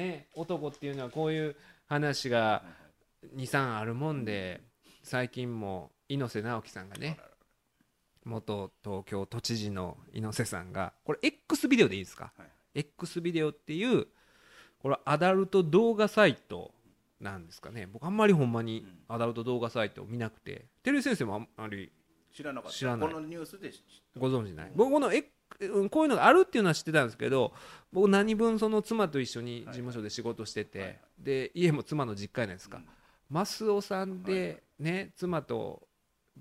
[0.00, 1.56] ね男っていうのはこういう
[1.86, 2.62] 話が
[3.36, 4.60] 23あるもんで
[5.02, 7.18] 最近も猪瀬直樹さんがね
[8.24, 14.06] 元東京都知事の猪瀬さんがこれ X ビデオでいいですか、はい X ビデオっていう
[14.80, 16.72] これアダルト動画サイト
[17.20, 17.88] なんですかね。
[17.92, 20.66] 僕あんまりほんまにアダルト動画サイトを見なくて。
[20.84, 21.90] 照井先生もあんまり
[22.32, 22.78] 知らなかった。
[22.78, 23.08] 知らない。
[23.12, 23.72] このニュースで
[24.16, 24.72] ご存知ない？
[24.76, 25.12] 僕この
[25.90, 27.52] こういうのがあるっていうのは知ってたんですけど
[27.92, 32.84] 僕何分その妻と一緒に事務所で仕事してて、で家も妻の実家ないですか、うん。
[33.28, 35.82] マスオさんでね、妻と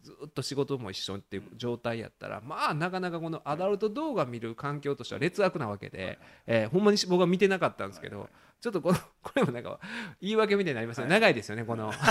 [0.02, 8.30] ずっと仕事も一緒っていう状態やったら、まあなかなかこのアダルト動画見る環境としては劣悪なわけで、えーほんまに僕は見てなかったんですけど、
[8.62, 9.80] ちょっとこのこれもなんか
[10.22, 11.12] 言い訳みたいになりますね、はい。
[11.12, 11.92] 長いですよねこの。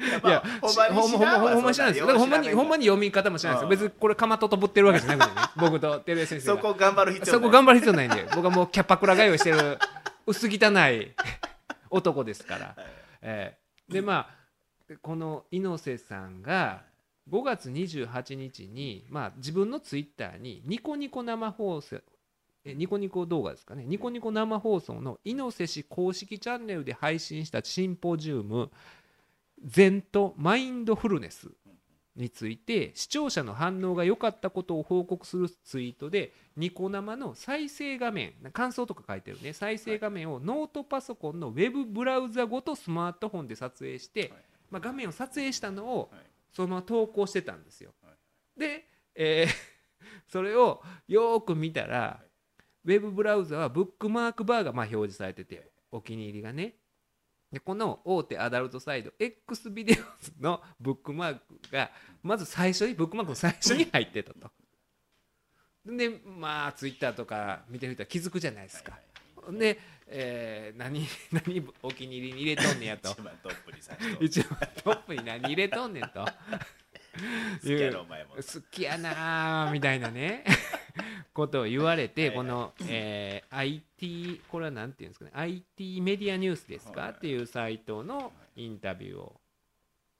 [0.00, 2.18] いやほんまに知らないですよ。
[2.18, 3.88] ほんまにほんまに読み方も知らないですよ。
[3.88, 5.46] 別にこれかまととぶってるわけじゃなくてね。
[5.56, 6.56] 僕と照江先生が。
[6.56, 8.28] そこ頑張る必要そこ頑張る必要ないんで。
[8.34, 9.78] 僕はもうキャパクラ通いしてる
[10.26, 11.12] 薄汚い
[11.90, 12.86] 男ですから、はい。
[13.22, 14.40] えーでまあ
[15.02, 16.82] この猪瀬さんが
[17.28, 22.00] 5月28日に、まあ、自分のツイッターにニコニコ生放送
[22.64, 23.84] えニコニコ動画ですかね。
[23.86, 28.70] ニコニコ生放送の猪瀬氏公式チャンネルで配信したシンポジウム
[29.64, 31.50] 「禅とマインドフルネス」
[32.16, 39.52] について視聴者の反応が良かったことを報告するツイートでニコ生の再生画面感想とか書いてるね。
[39.52, 44.30] 再生画面をノートパソコンのウェブブラウザごとスマートフォンで撮影して、はい
[44.70, 46.20] まあ、画面を撮影したのをはい。
[46.52, 47.92] そのまま投稿してたんですよ。
[48.02, 48.10] は
[48.56, 49.80] で、えー
[50.28, 52.22] それをよーく見たら
[52.84, 56.76] ウェブブラウザはブックマークバーがまあ表示されててお気に入りがね
[57.52, 59.98] でこの大手アダルトサイド X ビデ
[60.40, 61.40] オのブックマーク
[61.72, 61.90] が
[62.22, 64.50] まず最初にブックマークの最初に入ってたと。
[65.84, 68.98] でまあツイッターとか見てる人は気づくじゃないですか。
[69.50, 76.24] で、えー何何お気に入りに入れとんねやと一番トップにさしと一番トップに何入れとんねんと
[77.62, 78.36] 好きやろお前も。
[78.36, 80.44] 好きやなーみたいなね
[81.32, 89.40] ことを言われてはいはいこの、えー IT これは何ていうんですかね IT メディアニュースですか、はいはいっていうサイトのインタビューを、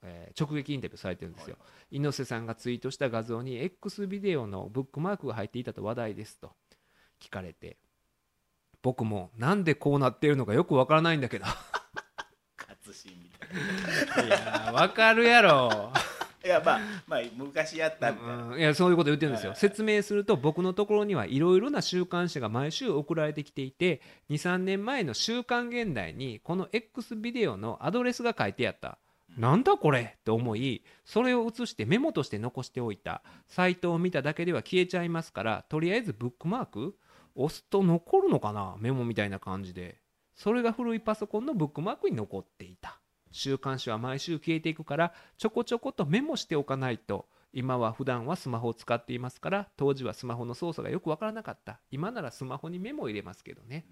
[0.03, 1.57] えー直撃インタビューされてるんですよ、
[1.89, 6.53] 猪瀬さんがツイートした画像に X ビデオのブックマークが入っていたと話題ですと
[7.19, 7.77] 聞かれて
[8.81, 11.45] 僕もなんでこうなっているのかよくわからないんだけど。
[12.57, 15.69] 活心みたいいやーわかるやろ。
[15.69, 15.93] な
[16.43, 18.43] いやまあまあ昔やったみたいな。
[18.47, 19.59] うんいやそういうこと言ってるんですよ、はいはい。
[19.59, 28.97] 説明すると僕のところにはいろいろな週刊誌が毎週送られてきていて23年前の「週刊現代」にこの X ビデオのアドレスが書いてあった、
[29.37, 33.21] なんだこれと思いそれを写してメモとして残しておいた。
[33.47, 36.95] サイトを見ただけでは消えちゃいますからとりあえずブックマーク
[37.35, 38.75] 押すと残るのかな？
[38.79, 39.99] メモみたいな感じで。
[40.33, 42.99] それが古いパソコンのブックマークに残っていた
[43.31, 51.79] 週刊誌は毎週消えていくからちょこちょことメモしておかないと今は普段はスマホを使っていますから当時はスマホの操作がよくわからなかった。
[51.91, 53.85] 今ならスマホにメモを入れますけどね。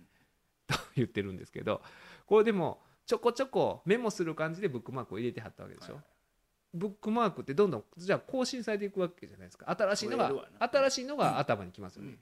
[0.67, 1.81] と言ってるんですけど
[2.25, 6.03] これでもちょこちょこメモする感じでブックマークを入れてはったわけでしょ、はい
[6.71, 9.66] ブックマークってどんどんじゃあ更新されていくわけじゃないですか。
[9.75, 12.19] 新しいのが新しいのが頭にきますよね、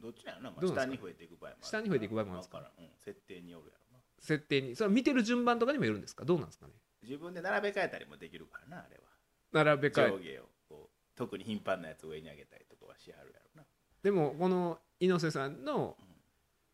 [0.00, 2.70] どっちやろな、まあ下に増えていく場合もある下に増えていく場合もあるんですか？
[3.04, 3.78] 設定によるやろ。
[3.87, 3.87] な
[4.20, 4.76] 設定に。
[4.76, 6.24] それは見てる順番とかにもよるんですか？
[6.24, 6.72] どうなんですかね？
[7.02, 9.64] 自分で並べ替えたりもできるからなあれは。
[9.64, 10.10] 並べ替え。
[10.10, 13.66] 上下をこう特に頻繁なやつを上に上げたりとかはしはるやろな。
[14.02, 15.96] でもこの猪瀬さんの、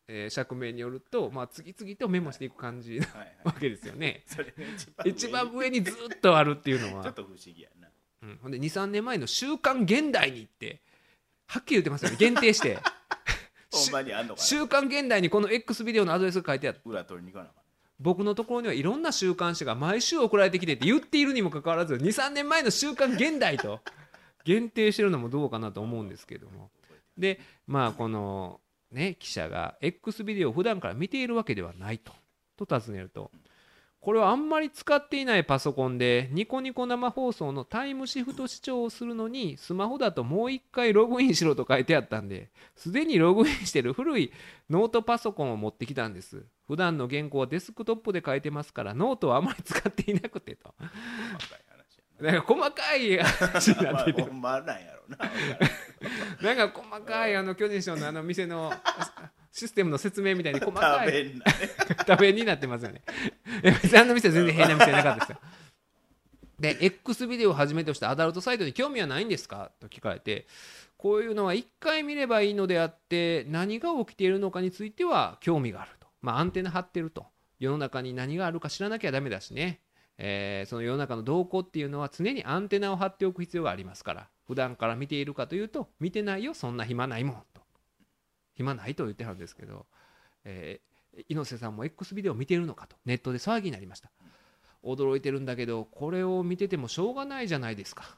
[0.07, 3.59] えー釈明によると、まあ、次々とメモしていく感じなはいわはい。
[3.61, 4.23] けですよね。
[4.27, 7.03] それが一番一番上にずっとあるっていうのは。
[7.05, 7.89] ちょっと不思議やな。
[8.21, 10.81] うん、ほんで23年前の「週刊現代に」って
[11.47, 12.17] はっきり言ってますよね。
[12.17, 12.77] 限定して
[13.77, 17.63] ほんまにあんのか週刊現代にこの X ビデオのアドレスが書いてあってな裏取りに行かなあかん。
[17.99, 23.79] 僕のところにはいろんな週刊誌が毎週送られてきてって言っているにもかかわらず23年前の「週刊現代」と
[24.43, 26.71] 限定してるのもどうかなと思うんですけども。
[27.17, 28.59] でまあこの
[28.91, 32.11] ね記者が X ビデオを普段から見ているわけではないと。
[32.57, 33.31] と尋ねると
[34.05, 44.31] これはあんまり使っていないパソコンでニコニコ生放送のタイムシフト視聴をするのにスマホだともう一回ログインしろと書いてあったんですでにログインしてる古い
[44.69, 46.45] ノートパソコンを持ってきたんです。
[46.67, 50.75] 普段の原稿はデスクトップで書いてますからノートはあまり使っていなくてと。
[50.77, 50.91] 細
[51.49, 52.21] かい話。
[52.21, 54.23] やなんか細かい話にななってて。
[54.31, 55.11] まあなんやろう
[56.43, 56.53] な。
[56.55, 58.71] なんか細かいあの巨人師匠のあの店の
[59.55, 61.33] システムの説明みたいに細食かい
[62.05, 63.01] 食べになってますよね。
[63.97, 65.37] あの店は全然変な店なかったですよ。
[66.59, 69.71] で、X ビデオをはじめとしたアダルトサイトに興味はないんですか？
[69.79, 70.45] と聞かれて、
[70.97, 76.07] こういうのは一回見ればいいのであって、何が起きているのかについては興味があると。
[76.21, 77.27] まあ、アンテナ張ってると
[77.59, 79.79] 世の中に何があるか知らなきゃダメだしね、
[80.17, 87.61] えーその世の中の動向っていうのは常にアンテナを張っておく必要がありますから普段から見ているかというと見てないよそんな暇ないもんと
[88.55, 89.85] 暇ないと言ってはるんですけど、
[90.43, 90.95] えー
[91.29, 94.11] 猪瀬さんも X ビデオ見ているのかとネットで騒ぎになりました。
[94.83, 98.17] 驚いてるんだけどこれを見ててもしょうがないじゃないですか。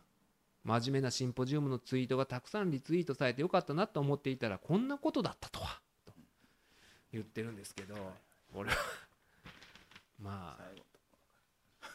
[0.63, 6.13] 真面目なシンポジウムのツイートがたくさんリツイートされてよかったなと思っていたらこんなことだったとはと
[7.13, 7.95] 言ってるんですけど
[8.53, 8.75] 俺は
[10.19, 10.63] まあ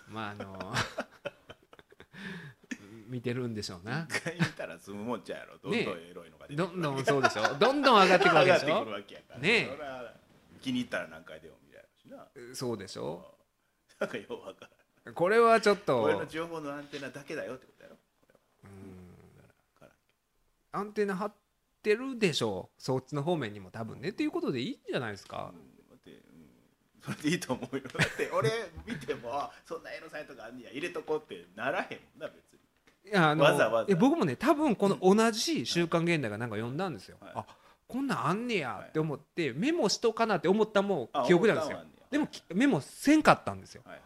[0.08, 0.72] まああの
[3.12, 4.06] 見てるんでしょうな。
[4.08, 5.58] 一回見たら済むもんちゃうやろ。
[5.58, 8.66] どんどんねエロいのが出てどくるんどんそうでしょどんどん上がってくるわけでしょ。
[8.66, 9.68] 上がってくるわけやからね
[10.62, 12.54] 気に入ったら何回でも見られるしな。
[12.54, 13.34] そうでしょ。
[14.00, 14.68] なんかようわか
[15.04, 15.14] らん。
[15.14, 16.02] これはちょっと。
[16.02, 17.96] 俺の情報のアンテナだけだよってことやろ。
[20.72, 21.32] アンテナ張っ
[21.82, 22.82] てるでしょう。
[22.82, 24.08] そっちの方面にも多分ね。
[24.08, 25.52] っていうことでいいんじゃないですか、
[27.02, 27.82] それでいいと思うよ。
[27.82, 28.48] だって俺
[28.86, 30.70] 見てもあそんなエロサイトがあんねや。
[30.70, 32.51] 入れとこうってならへんもんな別
[33.14, 33.92] あのわざわざ。
[33.92, 37.32] え僕もね多分この同じ「週刊現代」がなんか読んだんですよ、はい。
[37.36, 37.46] あ
[37.88, 41.80] こんなんあんねやって思ってメモしとかなって思ったもあん記憶なんですよ。
[42.10, 43.82] でもきメモせんかったんですよ。
[43.84, 44.02] はいはい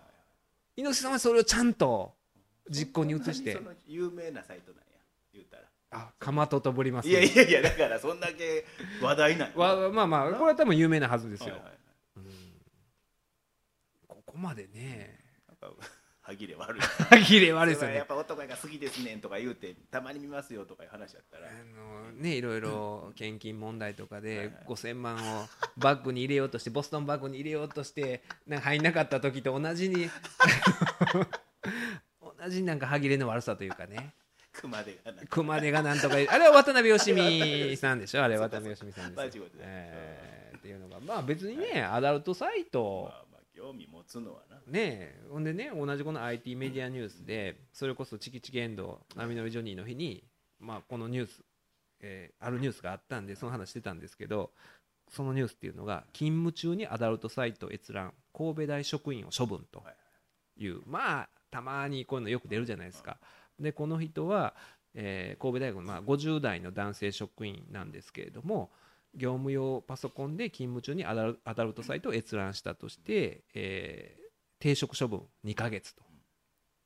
[0.78, 2.14] 猪瀬さんはそれをちゃんと
[2.68, 3.54] 実行に移して。
[3.54, 4.84] そんなにその有名なサイトなんや
[5.32, 5.62] 言うたら。
[5.90, 8.66] あかまととぶりますいやいやいやだからそんだけ
[9.00, 9.56] 話題なんや。
[9.56, 11.78] わまあまあこれは多分有名なはずですよ、はいはいはい。
[12.16, 12.32] うん。
[14.08, 15.24] ここまでね。
[15.48, 15.76] なんか
[16.26, 16.80] 歯切れ悪い。
[16.80, 21.50] 歯切れ悪いですよねやっぱ男が好きですねんとか言うてたまに見ますよとかいう話やったらあ
[22.12, 24.52] のねいろいろ献金問題とかはいではい。
[24.66, 25.46] 5000万を
[25.78, 30.10] バッグに入れようとしてボストンバッグに入れようとしてなんか入んなかった時と同じに
[32.20, 34.12] 同じなんか歯切れの悪さというかね。
[34.52, 35.26] 熊手がなんか。
[35.30, 38.22] 熊手がなんとかあれは渡辺義美さんでしょ？
[38.24, 40.98] あれは渡辺義美さんですえっていうのが。
[41.00, 44.60] まあ別にねアダルトサイトまあまあ興味持つのはな。
[44.66, 50.22] ねほんでね同じこの IT メディアニュースでそれこそチキチキエンド波乗りジョニーの日に、
[50.60, 51.42] まあ、このニュース、
[52.00, 54.50] えーあるニュースがあったんでその話してたんですけど
[55.10, 59.82] そのニュースっていうのが勤務中にアダルトサイト閲覧神戸大職員を処分と
[60.58, 63.16] いうまあたまにこういうのよく出るじゃないですか。
[63.58, 64.54] でこの人は、
[64.94, 68.70] えー神戸大学の、まあ、50代の男性職員なんですけれども
[69.16, 74.26] 業務用パソコンで勤務中にアダルトサイトを閲覧したとして、えー
[74.58, 76.02] 停職処分2ヶ月と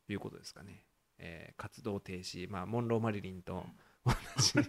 [0.09, 0.85] いうことですかね、
[1.19, 3.65] えー活動停止、まあ、モンロー・マリリンと
[4.05, 4.13] 同
[4.43, 4.65] じ、よ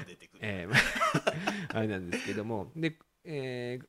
[0.00, 0.74] う出てくる、えー
[1.76, 2.70] あれなんですけども。
[2.76, 3.86] で、えー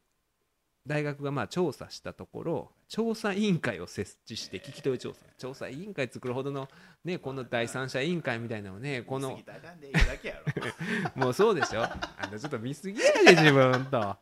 [0.88, 5.20] 大学がまあ調査したところ調査委員会を設置して聞き取り調査。
[5.38, 6.70] 調査委員会作るほどの、
[7.04, 9.40] ね、この第三者委員会みたいなのをね この
[11.16, 11.84] もうそうでしょ。
[11.84, 11.98] あ
[12.32, 14.18] のちょっと見すぎやで自分と。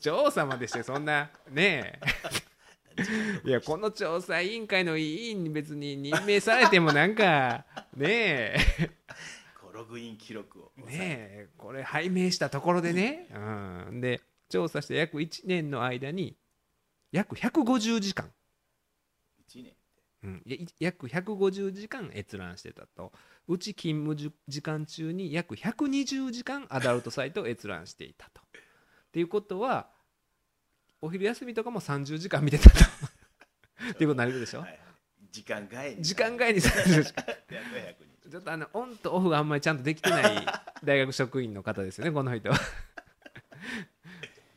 [0.00, 0.68] 調査まで。
[0.68, 1.98] してそんなね。
[2.02, 2.48] え
[3.44, 7.64] いやこの調査委員会の委員に別に任命されてもなんか
[7.96, 8.56] ね
[9.60, 16.36] こう ログイン記録をえねえこれ拝命したところでね、うん、で調査して約1年の間に
[17.12, 18.30] 約150時間、
[19.48, 19.72] 1年。
[20.24, 20.42] うん、
[20.80, 23.12] 約150時間閲覧してたと。
[23.46, 28.40] うち勤務じ時間中に約120時間アダルトサイトを閲覧していたと。
[28.40, 29.88] っていうことは
[31.00, 32.76] お昼休みとかも30時間見てたと。
[33.90, 34.80] っていうことになるでしょ、はい
[35.30, 36.02] 時間外に。
[36.02, 37.24] 時間外に30時間。
[37.50, 40.46] 約100人ちょっとあのオンとオフがあんまりちゃんとできてない
[40.84, 42.58] 大学職員の方ですよねこの人は。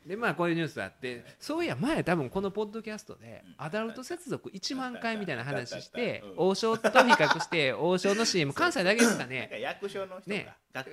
[0.06, 3.54] でまあこういうニュースあってそういや前多分このポッドキャストでうん。
[3.58, 6.48] アダルト接続1万回みたいな話してうん。
[6.48, 10.48] 王将と比較して 王将の CM 関西だけですかなんねか役所の人ね。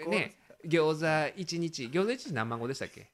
[0.08, 0.36] ね。
[0.66, 1.06] 餃子
[1.42, 3.10] 1日餃子1日何万個でしたっけ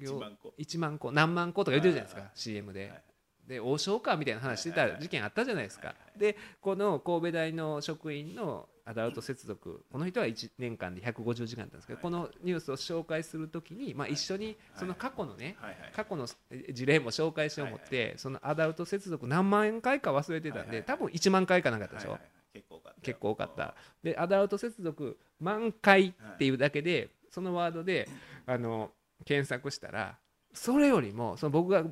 [0.00, 0.52] ？1万個。
[0.58, 1.12] 1万個。
[1.12, 2.90] 何万個とか言ってるじゃないですか CM で。
[2.90, 3.02] はい
[3.50, 5.96] で王将かみたいな話してた事件あったじゃないですか。
[6.16, 12.02] でこの神戸大の職員のアダルト接続この人は1年間で150時間だったんですけどはい。
[12.02, 15.56] このニュースを紹介するときにまあ一緒にその過去のね
[15.92, 16.28] 過去の
[16.72, 22.18] 事例も紹介しようと思ってそのアダルト接続何万回か忘れてたんで多分1万回かなかったでしょ。
[22.52, 23.02] 結構多かったよ。
[23.02, 23.74] 結構多かった。
[24.04, 28.08] でアダルト接続満回っていうだけでそのワードで
[28.46, 28.92] あの
[29.24, 30.16] 検索したら
[30.52, 31.84] それよりもその僕が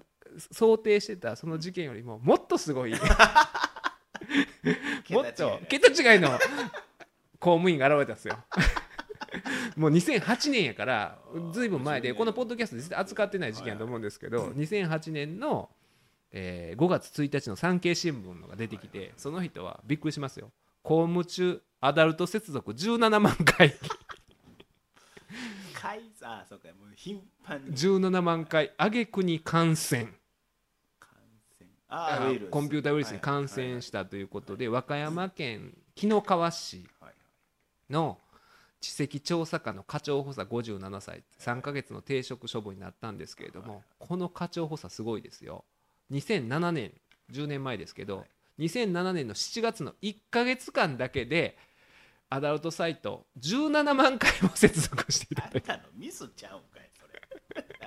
[0.51, 2.95] 想定してたその事件よりももっとすごい。
[5.11, 6.31] もっと桁違いの
[7.39, 8.39] 公務員が現れたんですよ。
[9.77, 11.19] もう2008年やから
[11.53, 15.71] ずいぶん前でこのポッドキャストで実は扱ってない事件だと思うんですけど2008年の、
[16.33, 20.51] えー5月1日の産経新聞のが出てきてその人はびっくりしますよ。
[20.83, 23.75] 公務中アダルト接続17万回。
[25.75, 27.73] 回さそうかもう頻繁に。
[27.73, 30.09] 17万回挙句に感染
[32.50, 36.87] コンピューターウイルスに感染したということで和歌山県紀の川市
[37.88, 38.18] の
[38.80, 45.64] 地籍調査課の課長補佐57歳3ヶ月の停職処分になったんですけれどもこの課長補佐すごいですよ。
[46.12, 46.92] 2007年
[47.33, 48.25] 10年前ですけど
[48.59, 51.57] 2007年の7月の1ヶ月間だけで
[52.30, 55.45] アダルトサイト17万回も接続していた。
[55.45, 57.21] あんたのミスちゃうんかいそれ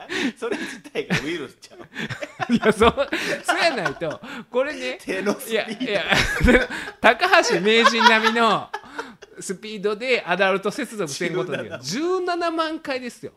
[0.37, 1.79] それ自体がウイルスちゃう。
[2.53, 2.95] いやそう
[3.43, 4.21] そうやないと。
[4.49, 5.91] これね手のスいピード。
[5.91, 6.69] やいや
[7.01, 8.69] 高橋名人並みの
[9.39, 12.79] スピードでアダルト接続せんことには17万。
[12.79, 13.33] 回ですよ。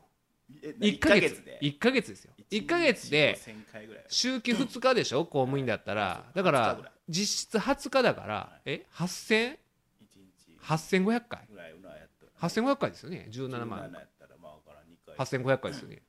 [0.62, 1.44] え1ヶ月。
[1.44, 2.32] で？1ヶ月ですよ。
[2.50, 4.04] 1ヶ月で1000回ぐらい。
[4.08, 5.24] 週休2日でしょ？
[5.24, 6.24] 公務員だったら。
[6.34, 9.58] だか20日ぐら実質20日だからえ8000
[10.00, 10.58] 一日。
[10.62, 11.46] 8500回。
[11.50, 13.26] ぐらいのやったら8500回ですよね。
[13.30, 13.80] 17 17万。
[13.80, 14.84] やったらまあわからん。
[14.84, 15.16] 2回。
[15.16, 16.02] 8500回ですよね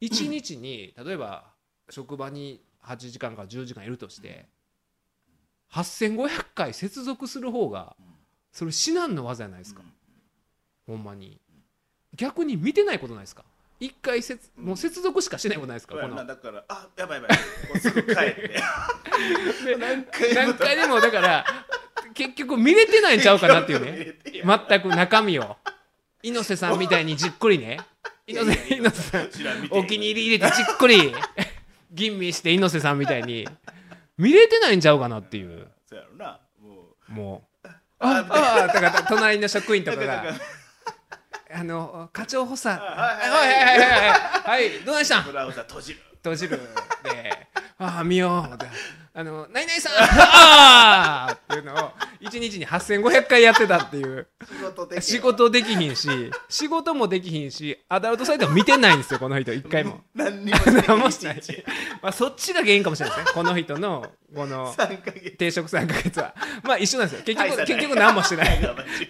[0.00, 1.44] 1日に例えば
[1.90, 4.46] 職場に8時間から10時間いるとして
[5.72, 8.14] 8500回接続する方がうん
[8.54, 9.82] それ至難の技じゃないですか。
[10.88, 10.94] うん。
[10.94, 11.40] ほんまに。
[12.14, 13.42] 逆に見てないことないですか。
[13.80, 16.24] 一回接もう接続しかしてないことないですかこの。
[16.24, 17.38] だからあやばいやばい。
[17.68, 18.48] もうすぐ帰って。
[19.66, 21.44] で何回も何回でもだから
[22.14, 24.12] 結局見れてないんちゃうかなっていうね。
[24.22, 25.56] て全く中身を。
[26.22, 27.80] 猪瀬さんみたいにじっくりね
[28.26, 31.14] 猪瀬猪瀬さんお気に入り入れてじっくり
[31.92, 33.46] 吟味して猪瀬さんみたいに
[34.16, 40.24] 見れてないんちゃうかなっていうそうやろなももうああだから隣の職員とかが
[41.52, 44.10] あの課長補佐はいはいはいはいはい
[44.42, 46.58] はいどうでしたうブラウザ閉じる閉じる
[47.04, 48.66] でああ見ようって
[49.16, 51.76] あの何々さんああっていうのを
[52.20, 54.26] 1日に8500回やってたっていう。
[55.00, 56.08] 仕事できひんし
[56.48, 60.00] 仕事もできひんしアダルトサイトも見てないんですよこの人一回も。
[60.16, 60.50] 何に
[60.98, 61.24] もし。
[61.24, 61.40] ない。
[62.02, 64.04] まあ、そっちが原因かもしれないですねこの人の
[64.34, 64.74] この
[65.38, 66.34] 定職3ヶ月は。
[66.64, 67.24] まあ一緒なんですよ。
[67.24, 68.58] 結局結局何もしてない。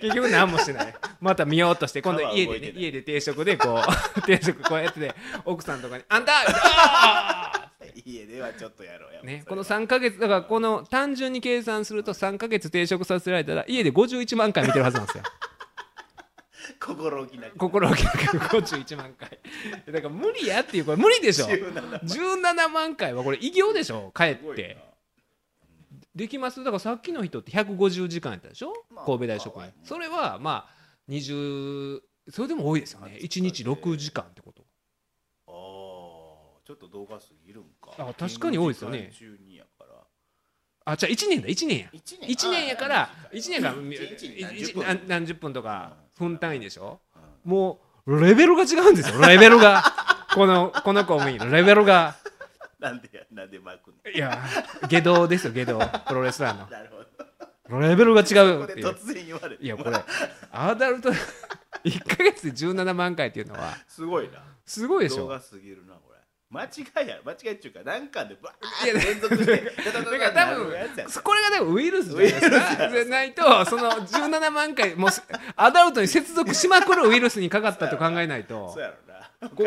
[0.00, 0.94] 結局何もしてない。
[1.20, 3.80] また見ようとして今度家でね家で定食でこ
[4.16, 5.14] う 定食こうやってて
[5.46, 6.32] 奥さんとかに「あんた!
[6.46, 7.63] あ
[8.04, 9.20] 家ではちょっとやろうや。
[9.20, 15.24] ー!」ねこの3ヶ月だからこの単純に計算すると3ヶ月定食させられたら家で51万回見てるはずなんですよ。
[16.80, 17.58] 心置きなく。
[17.58, 19.38] 心置きなく51万回。
[19.92, 21.46] だから無理やっていうこれ無理でしょ。
[21.46, 22.96] 17 17万。
[22.96, 24.12] 回はこれ偉業でしょ。
[24.16, 24.74] 帰って。
[24.74, 24.82] な。
[26.14, 26.58] できます？
[26.60, 28.72] だからさっきの人って150時間やったでしょ？
[28.90, 30.74] まあ神戸大職員まあそれはまあ
[31.10, 32.00] 20
[32.30, 33.18] それでも多いですよね。
[33.20, 34.63] 1日6時間ってこと
[36.66, 37.90] ちょっと動画すぎるんか。
[37.98, 39.10] あ確かに多いですよね。
[39.12, 39.90] 勤務時間中にやから。
[40.86, 41.88] あじゃあ1年だ1年や。
[41.92, 44.84] 一1年やから1年やから一日に何い十分。
[44.84, 47.00] 何何十分とか分単位でしょ？
[47.44, 47.50] うん。
[47.50, 49.20] もうレベルが違うんですよ。
[49.20, 49.82] レベルが。
[50.34, 52.16] このこの公務員レベルが。
[52.80, 54.42] なんでやなんで巻くのいや
[54.88, 55.78] 下道ですよ下道。
[56.06, 57.78] プロレスラーなるほど。
[57.78, 58.86] のレベルが違うっていう。
[58.88, 59.64] 突然言われて。
[59.64, 59.96] いやこれ
[60.50, 63.74] アダルト1ヶ月で17万回っていうのは。
[63.86, 64.42] すごいな。
[64.66, 65.24] すごいでしょ。
[65.24, 65.94] 動画すぎるな
[66.54, 70.72] 間違いや間違いっていうかなんかでバーいやッ連続してだだから多分
[71.24, 75.20] これがでもウイルスじゃないですかじゃないとその17万回もうす
[75.56, 78.76] アダルトに接続しまくるウイルスにかかったと考えないと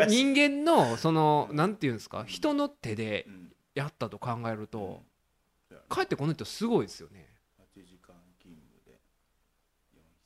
[0.08, 5.02] 人間のそのなんていうんですか人の手でうんやったと考えると
[5.88, 7.26] かえってこの人すごいですよね
[7.76, 8.98] 8時間勤務で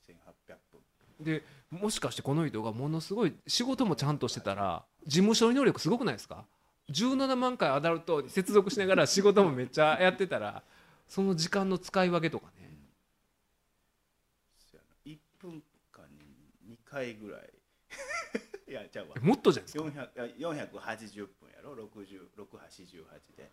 [0.09, 6.47] 4800分でもしかしてこの人がものすごい仕事もちゃんとしてたら事務処理能力すごくないですか
[6.92, 10.62] 17万回アダルトに接続しながら仕事もめっちゃやってたら
[11.08, 12.70] その時間の使い分けとかね。
[14.70, 16.04] そうやな1分間
[16.66, 17.50] に2回ぐらい。
[18.68, 19.16] いやちゃうわ。
[19.20, 23.50] もっとじゃないですか？400いや480分やろ？6688で。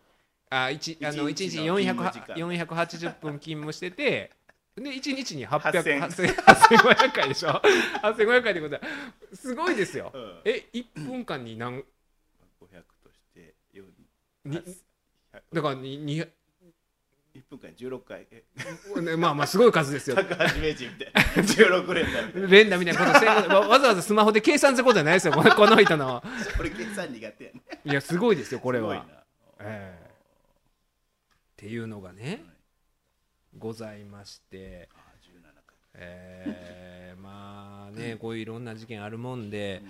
[0.50, 2.36] あ一あの1一日日の勤400務時間。
[2.36, 4.30] 480分勤務してて
[4.76, 7.60] で1日に800 8000 8000 8500回でしょ
[8.02, 8.80] ？8500回ってことは
[9.34, 10.10] すごいですよ。
[10.14, 10.40] うん。
[10.44, 11.86] え1分間に何？500とし
[12.60, 12.82] て4に100
[14.46, 18.26] だからにに1分間に16回。
[19.16, 20.16] まあまあすごい数ですよ。
[20.16, 21.22] 高橋名人みたいな。
[21.42, 25.34] 16連打連打みたいなことわわざわざスマホで計算することじゃないですよ。
[25.34, 26.22] この人の。
[26.58, 27.60] 俺計算苦手やね。
[27.84, 29.06] いやすごいですよこれは。
[29.60, 30.10] ええ。
[30.10, 30.12] っ
[31.56, 32.42] ていうのがね
[33.56, 34.88] ございまして。
[34.94, 35.76] あ17回。
[35.94, 39.82] えーまあねこういういろんな事件あるもんで、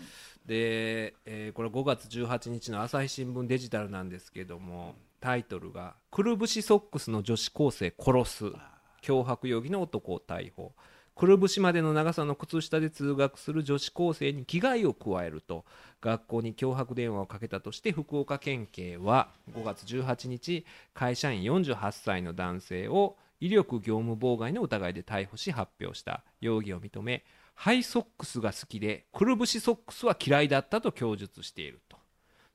[0.51, 10.73] で、えーこれ5月18日の朝日新聞デジタルなんですけどもタイトルが「くるぶしソックスの女子高生殺すあ脅迫容疑の男を逮捕」
[11.15, 15.65] くるぶしまでの長さの靴下で通学する女子高生に危害を加えると
[16.01, 26.25] 学校に脅迫電話をかけたとして福岡県警は5月18日会社員48歳の男性を威力業務妨害の疑いで逮捕し発表した。
[26.41, 27.25] 容疑を認め
[27.61, 31.99] ハイソックスが好きでくるぶしソックスは嫌いだったと供述していると。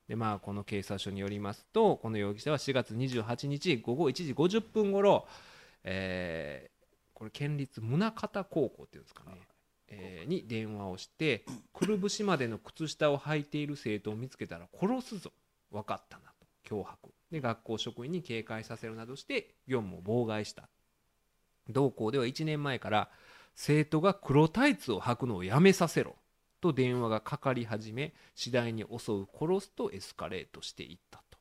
[0.08, 5.28] でまあこの警察署によりますとこの容疑者は4月28日午後1時50分ごろ、
[5.84, 6.76] えー
[7.14, 9.38] これ県立宗像高校っていうんですかね、
[9.90, 15.32] えーに電話をしてくるぶしまでの靴下を履いている生徒を見つけたら殺すぞ。
[15.72, 16.24] 分かったな
[16.66, 16.76] と。
[16.76, 17.14] 脅迫。
[17.32, 20.68] で学校職員に警戒させるなどして業務を妨害した。
[21.70, 23.10] 同校では1年前から
[23.56, 26.16] 生徒が黒タイツを履くのをやめさせろ。
[26.66, 31.38] と電話がかかり始め次第に襲う殺すとエスカレートしていったと。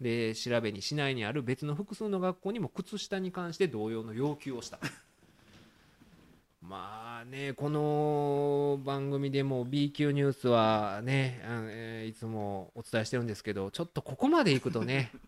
[0.00, 4.78] で調べに市内にある別の複数の学校にも靴下に関して同様の要求をした。
[6.60, 15.10] まあねこの番組でも B 級ニュースはねあの、えーいつもお伝えしてるんですけどちょっとここまでいくとね。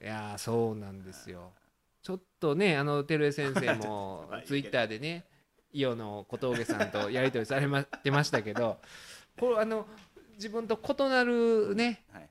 [0.00, 1.52] いやーそうなんですよ
[2.02, 5.24] ちょっとねあの照江先生も はいツイッターでね
[5.72, 8.80] 伊予の小峠さんとやり取りされまってましたけど
[9.38, 9.86] これあの
[10.34, 12.28] 自分と異なるねはい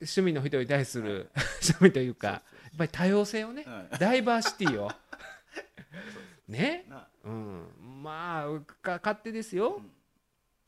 [0.00, 1.30] 趣味の人に対する
[1.62, 2.42] 趣味というかや
[2.74, 4.90] っぱり多様性をねはいダイバーシティを。
[6.48, 6.84] ね？
[6.88, 8.02] なうん。
[8.02, 9.90] まあか勝手ですよ、うん。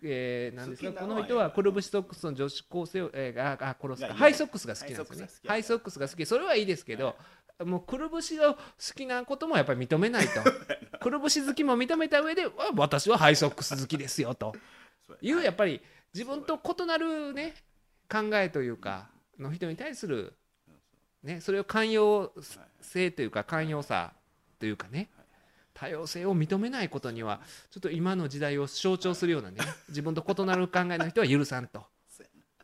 [0.03, 5.33] えーなんですかこの人はくるぶしソックスの女子高生を、えー、ああ殺すハイソックスが好きなんですよね。
[5.45, 6.25] ハハイイソックスが好き。
[6.25, 7.17] それはいいですけど、
[7.65, 8.61] もうくるぶしが好
[8.95, 10.41] きなこともやっぱり認めないと。
[11.01, 14.55] くるぶし好きも認めた上でわ私はハイソックス好きですよと。
[15.23, 15.81] いうやっぱり
[16.13, 17.55] 自分と異なるね
[18.11, 19.09] 考えというか
[19.39, 20.35] の人に対する
[21.23, 22.33] ねそれを寛容
[22.81, 24.13] 性というか寛容さ
[24.59, 25.11] というかね
[25.75, 29.59] 多様性を認めないことにはちょっと今の時代を象徴するようなね
[29.89, 31.87] 自分と異なる考えの人は許さんと。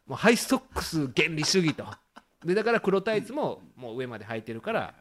[0.05, 1.87] もうハイストックス原理主義と
[2.45, 4.95] でだから黒タイツももう上まで履いてるから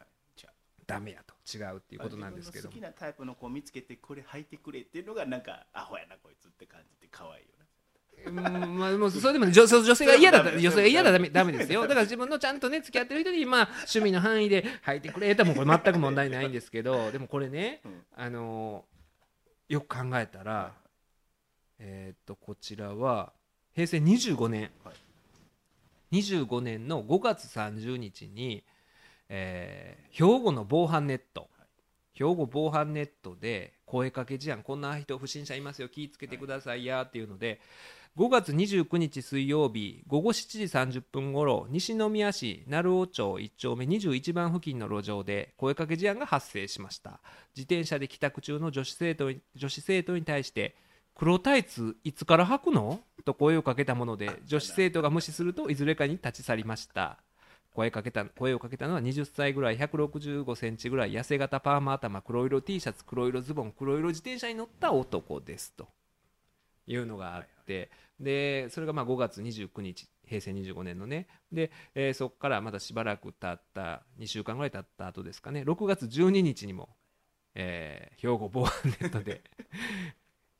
[0.86, 1.32] ダメやと。
[1.44, 7.62] 違うっていうことなんですけど好きなタイプの子を見つけてこれ履いてくれっていうのがなんかアホやなこいつって感じで可愛いよね
[8.24, 11.82] うんまあ、もうそれでもね女性女性が嫌だった女性が嫌だダメダメですよ。
[11.82, 18.02] だから自分のちゃんとね付き合ってる人にまあ趣味の範囲で履いてくれたらもうこれ全く問題ないんですけどでもこれねうん。
[18.14, 18.92] あのー
[19.72, 20.74] よく考えたら
[21.80, 23.32] えーっとこちらは
[23.74, 24.94] 平成25年、はい
[26.12, 28.64] 25年の5月30日に、
[29.28, 31.48] えー兵庫の防犯ネット、
[32.12, 37.60] 兵庫防犯ネットで声かけ事案こんな人不審者いますよ気ぃつけてくださいやっていうので
[38.18, 47.20] 5月29日水曜日午後7時30分ごろ西宮市鳴尾町1丁目21番付近の路上で声かけ事案が発生しました。
[47.56, 50.76] 自転車で帰宅中の女子生徒に女子生徒に対して
[51.14, 53.00] 黒タイツいつから履くの？
[53.22, 57.18] と声をかけたもので女子生徒が無視するといずれかに立ち去りました。
[57.74, 65.88] 声かけた声をかけたのは20歳ぐらい165センチぐらい痩せ型パーマ頭黒色 T シャツ黒色ズボン黒色自転車に乗った男ですと。
[66.86, 67.90] いうのがあって。
[68.20, 71.26] でそれがまあ5月29日平成25年のね。
[71.50, 75.62] で、えーそこからまたしばらく経った2週間ぐらい経った後ですかね。
[75.62, 76.90] 6月12日にも、
[77.54, 79.42] えー兵庫防犯ネットで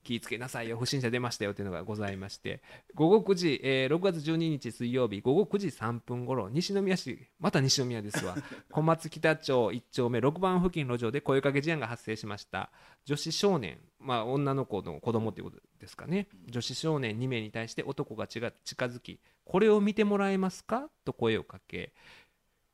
[0.02, 0.76] 気ぃつけなさいよ。
[0.76, 2.62] 不審者出ましたよというのがございまして。
[2.94, 8.36] 午後9時、えー6月12日水曜日午後9時3分ごろ西宮市また西宮ですわ。
[8.70, 12.70] 小松北町1丁目6番付近路上で声かけ事案が発生しました。
[13.04, 16.28] 女子少年、まあ、女の子の子供ということですかね。
[16.46, 20.88] 女子少年2名に対して男が近近づきこれを見てもらえますか？
[21.04, 21.92] と声をかけ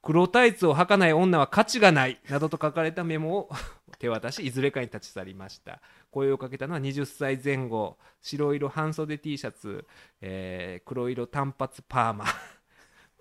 [0.03, 3.51] 黒タイツを履かない女は価値がないなどと書かれたメモを
[3.99, 5.81] 手渡しいずれかに立ち去りました。
[6.11, 7.99] 声をかけたのは20歳前後。
[8.23, 9.87] 白色半袖 T シャツ、
[10.21, 12.25] えー黒色単発パーマ。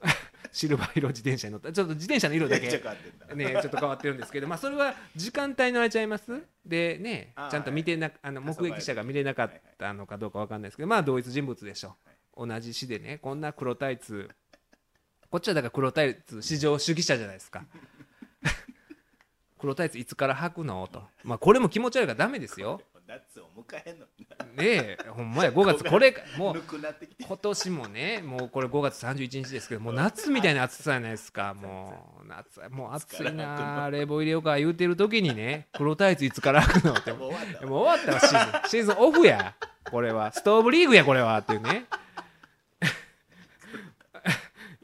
[0.51, 1.73] シルバー色自転車に乗った。
[1.73, 2.69] ちょっと自転車の色だけ。
[2.69, 3.35] 変わってんだ。
[3.35, 4.47] ねちょっと変わってるんですけど。
[4.47, 6.43] まあそれは時間帯のあれちゃいます？
[6.65, 10.87] でねちゃんと見てなあの目撃者が見れなかったのかどうかわかんないですけど。
[10.87, 11.95] まあ同一人物でしょ
[12.37, 12.47] う。
[12.47, 13.17] 同じ市でね。
[13.17, 14.29] こんな黒タイツ
[15.29, 17.65] こっちはだから黒タイツ至上主義者じゃないですか。
[19.59, 20.87] 黒タイツいつから履くの？
[20.87, 21.03] と。
[21.23, 22.81] まあこれも気持ち悪いからダメですよ。
[23.07, 24.05] 夏を迎えんの
[24.57, 25.51] ねえほんまや。
[25.51, 26.61] 5月 これもう
[27.25, 31.53] 今年もねもうこれ5月31日ですけどもう夏みたいな暑さじゃないですか。
[31.53, 33.89] もう夏もう暑いな。
[33.89, 37.13] 冷房入れようか言うてる時にね黒タイツいつから履くのって。
[37.13, 38.19] もう終わったもう終わったわ。
[38.19, 39.55] シーズンシーズンオフや。
[39.85, 40.33] これは。
[40.33, 41.37] ストーブリーグやこれは。
[41.37, 41.85] っていうね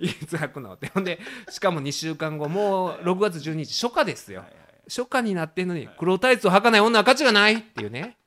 [0.06, 0.88] いつ履くのって。
[0.88, 4.44] ほんでしかも2週間後もう6月12日初夏ですよ。
[4.88, 8.18] 初初夏になってんのに黒タイツを履かない女は価値がないっていうね。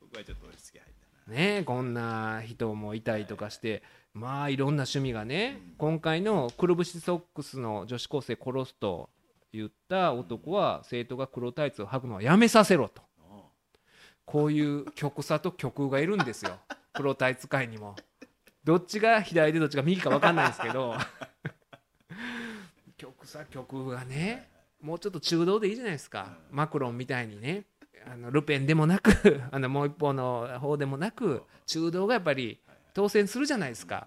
[0.00, 0.92] 僕はちょっと落ち着き入っ
[1.26, 1.36] たな。
[1.36, 3.82] ねこんな人もいたりとかして
[4.14, 9.10] まあいろんな趣味がね今回のくるぶしソックスの女子高生殺すと
[9.52, 13.02] 言った男は生徒が黒タイツを履くのはやめさせろと。
[13.30, 13.40] うん。
[14.24, 16.58] こういう極左と極右がいるんですよ。
[16.94, 17.96] 黒タイツ界にも
[18.64, 20.96] どっちが左でどっちが右か分かんないんですけど。
[22.96, 24.48] 極左極右がね
[24.80, 26.38] もうちょっと中道でいいじゃないですか。
[26.50, 27.64] マクロンみたいにね。
[28.06, 32.60] あのルペンでもなく あのもう一方の方でもなく中道がやっぱり
[32.92, 34.06] 当選するじゃないですか。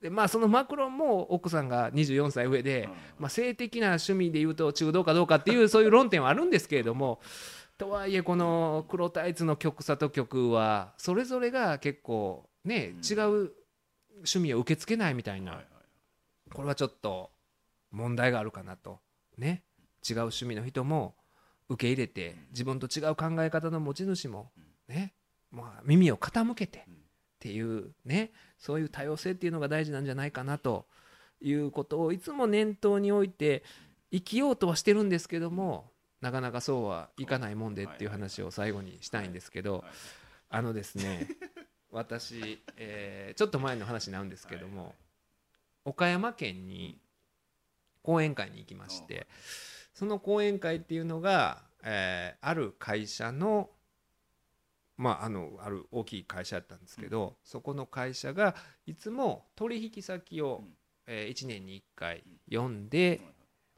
[0.00, 7.20] でまあそのマクロンも奥さんが24歳上で、まあ、性的な趣味でいうと中道かどうかっていう そういう論点はあるんですけれども
[7.76, 13.52] とはいえこの黒タイツの極左と極右はそれぞれが結構ね違う
[14.18, 15.60] 趣味を受け付けないみたいな。
[16.52, 17.30] これはちょっと
[17.90, 19.00] 問題があるかなと。
[19.36, 19.62] ね。
[20.08, 21.14] 違う趣味の人も
[21.68, 24.50] 受け入れて自分と違う考え方の持ち主も
[24.88, 25.14] ね。
[25.50, 26.82] まあ耳を傾けてっ
[27.40, 28.32] ていうね。
[28.58, 30.86] そういう多様性っていうのが大事なんじゃないかなと。
[31.40, 33.62] いうことをいつも念頭に置いて
[34.10, 39.84] 生きようとはしてるんですけどもなかなかそうはいかないもんでっていう話を最後にしたいんですけど。
[40.50, 41.28] あのですね
[41.90, 44.94] 私、えーちょっと前の話になるんですけども
[45.84, 46.98] 岡山県に
[48.02, 49.26] 講演会に行きまして
[49.94, 53.70] その講演会っていうのが、えーある会社の
[54.98, 60.74] まああのある大きい会社だったんですけど、そこの会社がいつも取引先を、うん。
[61.10, 62.90] え1年に1回読ん。
[62.90, 63.22] で、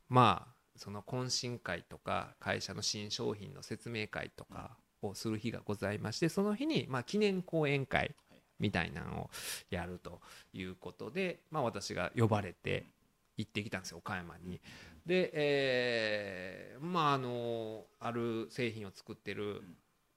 [0.08, 8.14] まあその懇親会とか会社の新商品の説明会とかをする日がございましてその日にまあ記念講演会
[8.58, 9.30] みたいなのを
[9.70, 10.20] やると
[10.52, 12.84] いうことで、まあ、私が呼ばれて
[13.36, 14.60] 行ってきたんですよ岡山に。
[15.06, 19.62] で、えーまああのある製品を作ってる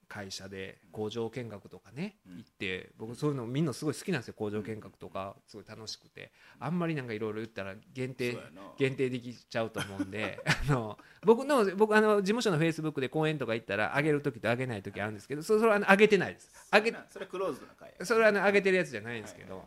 [0.08, 2.36] 会社で工場見学とかねうん。
[2.38, 6.32] 行って僕そういうのみんなすごい好きなんですよ工場見学とかすごい楽しくて。
[6.58, 8.38] あんまりなんかいろいろ言ったら限定
[8.78, 16.50] 限定できちゃうと思うんで あの僕の僕あの事務所のフェイスブックで講演とか行ったら上げる時と上げない時あるんですけどそそれはあの上げてないです。
[16.72, 19.64] 上げそれクローズドな会それはあの上げてるやつじゃないんですけど、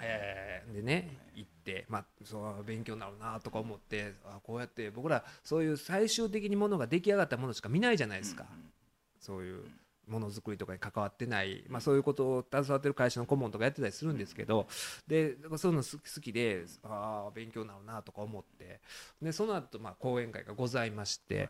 [0.00, 8.46] えーでね行ってまあそう勉強になるなとか思ってあこうやって僕らそういう最終的にものが出来上がったものしか見ないじゃないですか、
[9.20, 9.64] そういう
[10.08, 14.66] ものづくりとかに関わってない、まあ、そういうことを携わってる会社の顧問とかやってたりするんですけど
[15.06, 18.80] でそういうの好きでああ勉強になるなとか思って
[19.20, 21.48] でその後まあ講演会がございまして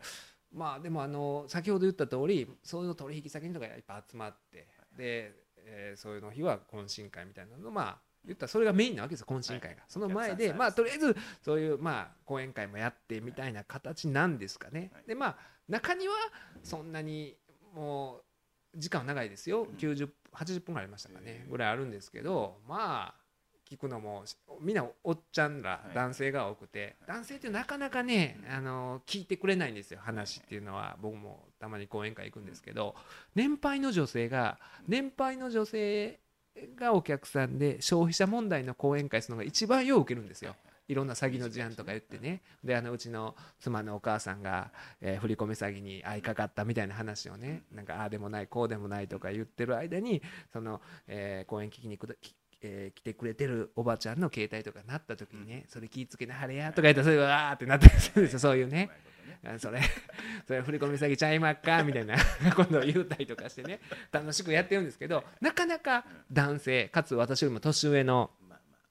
[0.52, 5.32] まあでもあの先ほど言った通りそういうの取引先の人がいっぱい集まってで、
[5.64, 15.08] えーそういうの日は懇親会みたいなのまあ言ったらそれがメインなわけですよ懇親会が、その前でまあとりあえずそういうまあ講演会もやってみたいな形なんですかね、はい。
[15.08, 15.36] でまあ
[15.68, 16.14] 中には
[16.62, 17.36] そんなに
[17.74, 18.16] も
[18.74, 19.66] う時間は長いですよ。
[19.78, 21.46] 90 80分ぐらいありましたかね。
[21.50, 23.28] ぐらいあるんですけどまあ
[23.68, 24.24] 聞くのも
[24.60, 25.94] みんなおっちゃんらはい。
[25.94, 26.96] 男性が多くて。
[27.06, 30.00] 男性ってなかなかねあの聞いてくれないんですよ。
[30.02, 30.96] 話っていうのは。
[31.00, 32.94] 僕もたまに講演会行くんですけど。
[33.34, 36.20] 年配の女性が年配の女性
[36.76, 40.56] がお客さんで消費者問題の講演会するのが一番よう受けるんですよ。
[40.88, 42.42] いろんな詐欺の事案とか言ってね。
[42.64, 50.22] であのうちの妻のお母さんが、えー振り込め詐欺に遭いかかったみたいな話をねなんかああでもないこうでもないとか言ってる間に
[50.52, 51.98] その、えー講演聞きに
[52.62, 58.38] えー来てくれてるおばちゃんの携帯とかなった時にね、それ気ぃつけなはれやとか言ったらそれがわーってなったりするんですよ。
[58.38, 58.90] そういうね。
[59.44, 59.80] あそれ
[60.46, 62.16] それ振り込み詐欺ちゃいまっかみたいな
[62.56, 63.78] 今度言うたりとかしてね
[64.10, 68.32] 楽しくやってるんですけどなかなか男性かつ私よりも年上の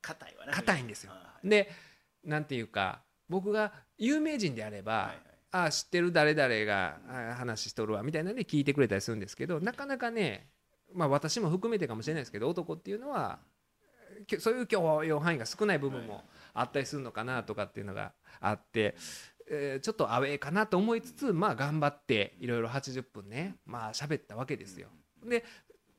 [0.01, 1.11] 硬いんですよ。
[1.43, 1.69] で
[2.27, 5.15] なんていうか僕が有名人であれば、はいはい。
[5.51, 10.49] ああ知ってる誰々があ話しとるわみたいなので聞いてくれたりするんですけどなかなかね
[10.93, 13.39] まあ私も含めてかもしれないですけど男っていうのは
[14.27, 18.11] きそういう許容範囲が少ない部分もあったりするのかなとかっていうのが
[18.41, 18.95] あって、
[19.49, 24.89] えーちょっとアウェーかなと思いつつまあ頑張っていろいろ80分ねまあ喋ったわけですよ。
[25.25, 25.45] で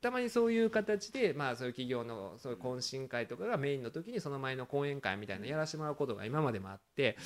[0.01, 7.17] たまにそういう形で、まあ、そういう企業のそういう懇親会とかがメインの時にその前の講演会みたいなのやらせてもらうことが今までもあって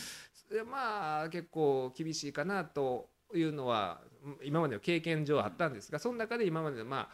[0.69, 4.01] まあ結構厳しいかなというのは
[4.43, 7.09] 今までの経験上あったんですがその中で今までのまあ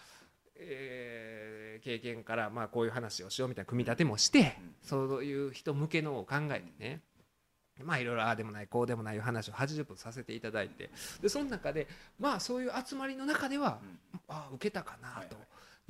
[0.56, 7.02] えー経験からまあこういう話をしようみたいな組み立てもしてそういう人向けのを考えてね
[7.84, 10.90] まあいろいろああでもないこうでもない話を80分させていただいて。
[11.22, 11.88] でその中で
[12.20, 13.80] まあそういう集まりの中では
[14.28, 15.38] ああ受けたかなと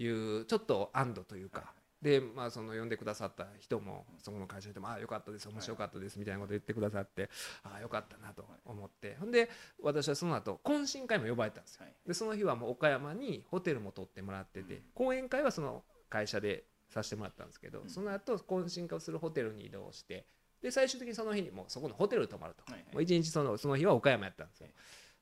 [0.02, 0.08] い
[0.41, 1.73] うちょっと安堵というか。
[2.02, 7.30] でまあその呼んでくださった人もそこの会社の人も「ああよかったです面白かったです」みたいなこと言ってくださって
[7.63, 9.15] ああよかったなと思って。
[9.15, 9.49] ほんで
[9.82, 11.84] 私はその後懇親会も呼ばれたんですよ。
[11.84, 11.95] はい。
[12.08, 20.25] でその日はもう岡山にホテルも取ってもらってて講演会はその会社でさせてもらったんですけどその後懇親会をするホテルに移動して
[20.62, 22.63] で最終的にその日にもうそこのホテルに泊まると。
[22.72, 22.93] はいはい。
[22.93, 24.67] もう一日そのその日は岡山やったんですよ。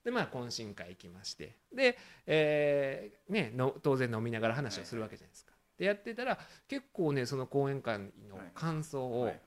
[0.03, 1.57] でまあ懇親会行きまして。
[1.73, 5.53] で、えーね、の当然飲みながら話をするわけじゃないですか。
[5.77, 8.09] でやってたら結構ねその講演会の
[8.55, 9.41] 感想をはいはい。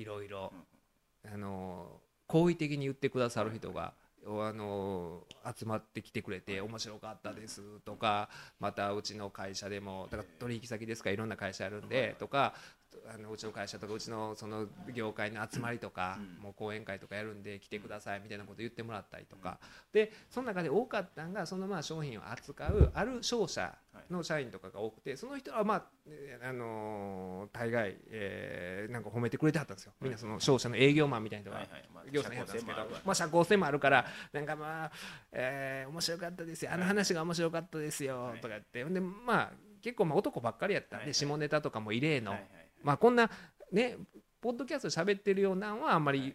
[0.00, 0.52] いろいろ
[1.24, 3.94] あの好意的に言ってくださる人が。
[4.26, 12.54] あの集まってきてくれて面白かったですとかまたうちの会社でもだから取引先ですからいろんな会社あるんでとか
[13.14, 16.42] あのうちの会社とかうちのその業界の集まりとかうん。
[16.44, 19.58] もう講演会とかやるんで来てくださいみたいなこと言ってもらったりとか。
[19.92, 23.74] でその中で多かったのがそのまあ商品を扱うある商社
[24.10, 29.92] の社員とかが多くてその人はまあえーあのー大概えーなんか褒めてくれてはったんですよ。
[30.00, 31.66] みんなその商社の営業マンみたいな人が
[32.10, 33.00] 業者にやったんですけど社交性もあるわ。
[33.04, 34.92] まあ社交性もあるからなんかまあ、
[35.32, 36.72] えー面白かったですよ。
[36.72, 38.82] あの話が面白かったですよとか言って。
[38.84, 39.52] ほんでまあ
[39.82, 42.34] 結構まあ男ばっかりやったんで下ネタとかも異例の
[42.84, 43.28] まあこんな
[43.72, 43.96] ね
[44.40, 46.34] ポッドキャスト喋ってるようなんはあんまり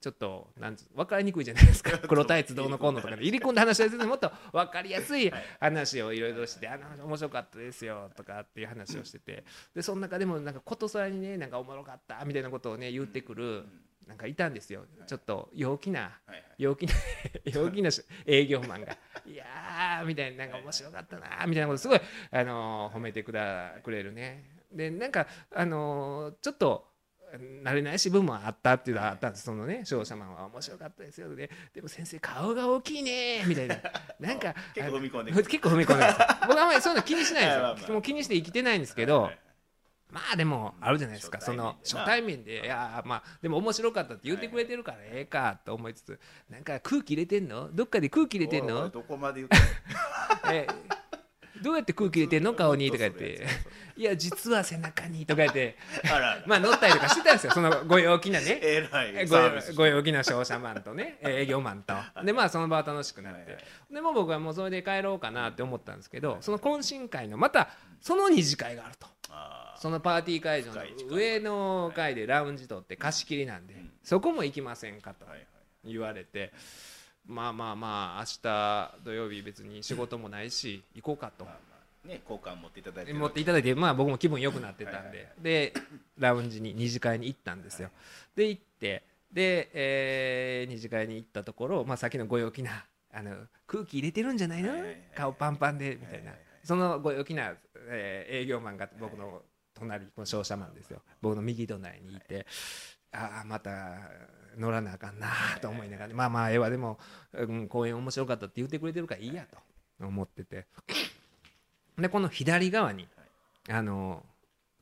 [0.00, 1.98] ちょっとなんつ分かりにくいじゃないですか。
[2.08, 9.44] 黒タイツどうのこうのとかで入り込んだ話ですもっと分かりやすい話をいろいろして「あの話面白かったですよ」とかっていう話をしてて。
[9.74, 13.66] でその中でもなんかことさらにねなんかおもろかったみたいなことをね言ってくる
[14.06, 14.86] なんかいたんですよ。
[15.06, 16.18] ちょっと陽気な
[16.56, 16.94] 陽気な
[17.44, 17.90] 陽気な
[18.26, 26.88] 営業マンが「いやー」みたいななんか面白かったなーみたいなことすごい、あのー褒めてくだくれるねでなんかあのーちょっと
[27.62, 29.44] 慣れないし分もあったっていうのはあったんです。
[29.44, 31.34] そのね商社マンは面白かったですよ。
[31.36, 33.76] ででも先生顔が大きいねみたいな。
[34.18, 39.38] なんか結構踏み込んで僕はあんまりそういうの気にしないんです はいまあまあよもう気にして生きてないんですけど、はいはい
[40.12, 47.70] まあでもあるじゃないですか、初その初対対面で、いやーまあでも面白かったって言ってくれてるからええかと思いつつ、なんか空気入れてんの？
[47.72, 48.88] どっかで空気入れてんの？
[48.88, 49.60] どこまで言ってん
[50.52, 50.66] え
[51.62, 52.54] どうやって空気入れてんの？
[52.54, 53.46] 顔にとか言って。
[53.96, 55.76] いや実は背中にとか言って、
[56.46, 58.58] まあ乗ったりとかしてたんですよ、そのご陽気なね。
[58.62, 59.26] えらい。
[59.74, 61.18] ご陽気な商社マンとね。
[61.22, 61.94] 営業マンと。
[62.24, 63.58] でまあその場は楽しくなって。
[63.90, 67.70] でもう僕はもうそれで帰ろうかなって思ったんですけどその懇親会のまた
[68.00, 69.06] その二次会があると。
[69.76, 75.46] そのパーティー会場の上の階でラウンジ取って貸し切りなんでうんそこも行きませんかとはいはい。
[75.84, 76.52] 言われて
[77.26, 81.44] まあまあまあ明日土曜日別に仕事もないし行こうかと。
[82.04, 85.74] ね交換持っていただいて持っていただいてまあ僕も気分良くなってたんはいはいで で
[86.18, 87.90] ラウンジに二次会に行ったんですよ。
[88.34, 94.70] で行ってで、えー二次会に行ったところ、まあ、さっきのご陽気なあの空気入れてるんじゃないの？
[94.70, 96.16] はいはいはい顔パンパンでみたいな。
[96.16, 96.38] はいはいはい。
[96.64, 97.54] そのご陽気な、
[97.88, 99.42] えー営業マンが僕の
[99.74, 101.02] 隣この商社マンですよ。
[101.20, 102.46] 僕の右隣にいて
[103.12, 103.98] ああまた
[104.58, 105.28] 乗らなあかんな
[105.60, 106.98] と思いながらまあまあええわでも、
[107.32, 110.66] うん、公演面白かったって言ってくれてるからいいやと思ってて。
[111.98, 113.08] でこの左側に
[113.68, 114.24] あの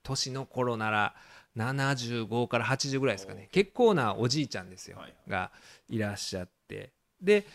[0.03, 1.15] 年の頃なら
[1.57, 3.49] 75から80ぐらいですかね。
[3.51, 5.15] 結構なおじいちゃんですよ、はい。
[5.29, 5.51] が
[5.89, 6.93] いらっしゃって。
[7.21, 7.47] で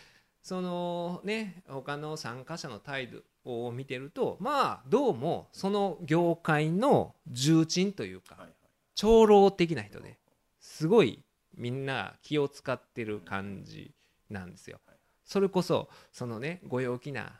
[0.42, 8.38] そのね他の参加者の態度を見てるとまあどうもその業界の重鎮というか
[8.96, 10.18] 長老的な人で
[10.60, 11.20] すごい
[11.56, 13.94] みんな気を使ってる感じ
[14.30, 14.80] なんですよ。
[15.26, 17.34] それこそそのねご陽気な、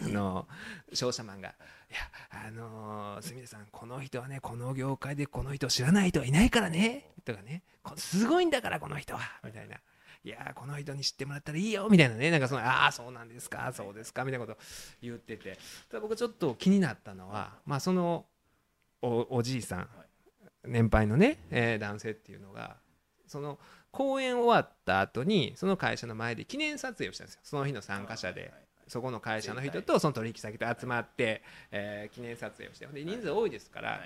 [0.00, 0.48] あの
[0.92, 1.50] 商社マンが
[1.90, 1.98] 「いや
[2.46, 9.76] あのーすみれさんこの人はねこの業界でこの人を知らない人はいないからね」とかね「こすごいんだからこの人は」みたいな。
[10.22, 14.58] いやーこの人に知ってもらったらいいよみたいなねなんかそのああそうなんですかそうですかみたいなこと
[15.00, 15.58] 言ってて。
[15.88, 18.26] ただ僕ちょっと気になったのはまあその
[19.00, 19.88] おおじいさん
[20.64, 22.76] 年配のね、えー男性っていうのが
[23.30, 23.58] その
[23.92, 27.40] 公演終わった後にその会社の前で記念撮影をしたんですよ。
[27.44, 28.52] その日の参加者で。
[28.88, 32.86] そこの会社の人とその取引先と集まって、えー記念撮影をして。
[32.86, 34.00] で人数多いですから、はい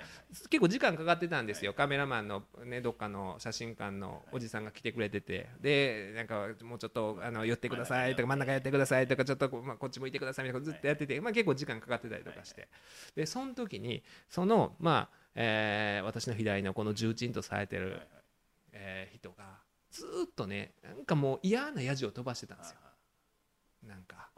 [0.47, 10.65] 結構時間かかってたんですよ、カメラマンの、ね、どっかの写真館のおじさんが来てくれてて、でなんかもうちょっとあの寄ってくださいとか、真ん中やってくださいとか、ちょっとこ,、まあ、こっち向いてくださいみたいな。
[10.65, 12.67] ことずっとやってて、まあ、結構時間かかってたりとかして、
[13.15, 18.01] でその時に、その、まあえー私の左のこの重鎮とされてる、
[18.77, 19.45] えー人が、
[19.89, 22.77] ずーっとね、なんかもう嫌なやじを飛ばしてたんですよ。
[23.87, 24.29] なんか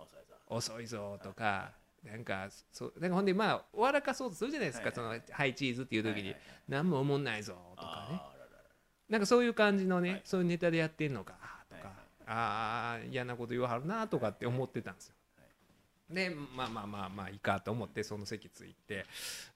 [0.47, 1.19] 遅いぞ。
[1.21, 1.71] とか、
[2.03, 6.41] なんかそうなんかほんでまあ笑かそうとするじゃないですか、はいそのハイチーズっていう時に、はいはいはい。
[6.69, 8.21] 何も思んないぞとかね。
[9.09, 11.33] なんかそういう感じのね、はいそういうネタでやってんのか
[11.69, 11.93] とか、はいはい。
[12.27, 15.15] ああ嫌なこと言わはるなとかって思ってたんですよ、
[16.09, 19.05] でまあまあまあまあいいかと思ってその席ついて。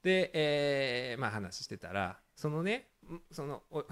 [0.01, 2.83] で、えーまあ話してたらそのねん
[3.31, 3.85] そのおご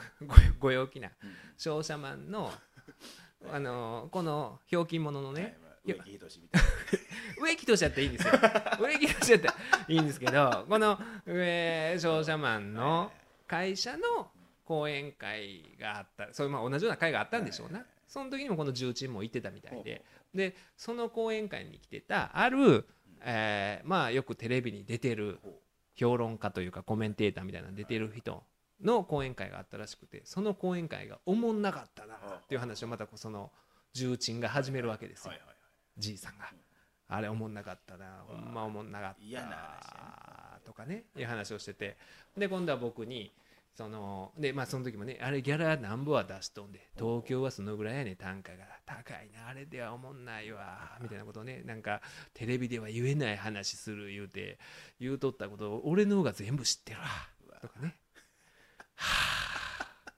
[0.59, 1.09] ご陽気な
[1.57, 2.51] 商社マンの
[3.51, 6.61] あのこのひょうきん者のね、植木仁みたい
[7.41, 8.33] 植木としやったらいいんですよ。
[8.79, 9.55] 植木としやったら
[9.87, 13.11] いいんですけどこの、えー商社マンの
[13.47, 14.31] 会社の
[14.65, 20.03] 講演会があったそういうまあ同じような会があったんでしょうな、その時にもこの重鎮も行ってたみたいで。
[20.33, 22.85] でその講演会に来てたある、
[23.21, 25.39] えーまあよくテレビに出てる
[25.95, 28.43] 評論家というかコメンテーターみたいなの出てる人
[28.83, 33.51] の講演会があったらしくてその講演会がおもんなかったなっていう話をまたその
[33.93, 35.33] 重鎮が始めるわけですよ。
[35.97, 36.45] じいさんが。
[37.11, 41.97] あれおもんなかったなほんまおもんなかったとかねいう話をしてて。
[42.37, 43.31] で今度は僕に
[43.75, 48.79] そのでまあその時もねあれギャラなんぼは出しとんで東京はそのぐらいやね単価が。
[48.89, 52.01] 高いなあれではおもんないわみたいなことをねなんか
[52.33, 54.57] テレビでは言えない話する言うて
[54.99, 57.05] 言うとったことを俺の方が全部知ってるわ
[57.61, 57.98] とかね
[58.99, 60.11] は あ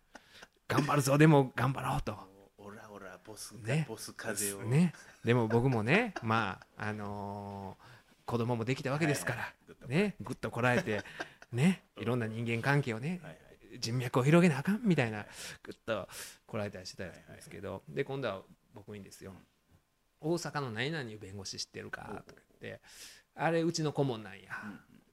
[0.68, 2.18] 頑張るぞでも頑張ろうと。
[2.58, 3.86] オラオラボスね。
[3.88, 4.64] ボス風を。
[4.64, 7.92] ね、でも僕もね まああのー
[8.24, 10.16] 子供もできたわけですから、はいはいね。
[10.22, 11.04] ぐっとこらえて
[11.52, 11.84] ね。
[11.98, 13.38] いろんな人間関係をね、はいは
[13.74, 13.80] い。
[13.80, 15.26] 人脈を広げなあかんみたいな
[15.64, 16.08] ぐっと
[16.46, 19.34] こらえたりしてたんですけど、で今度は僕にですよ
[20.22, 22.82] 「大阪の何々弁護士知ってるか?」とか言って
[23.36, 24.52] 「あれうちの顧問なんや」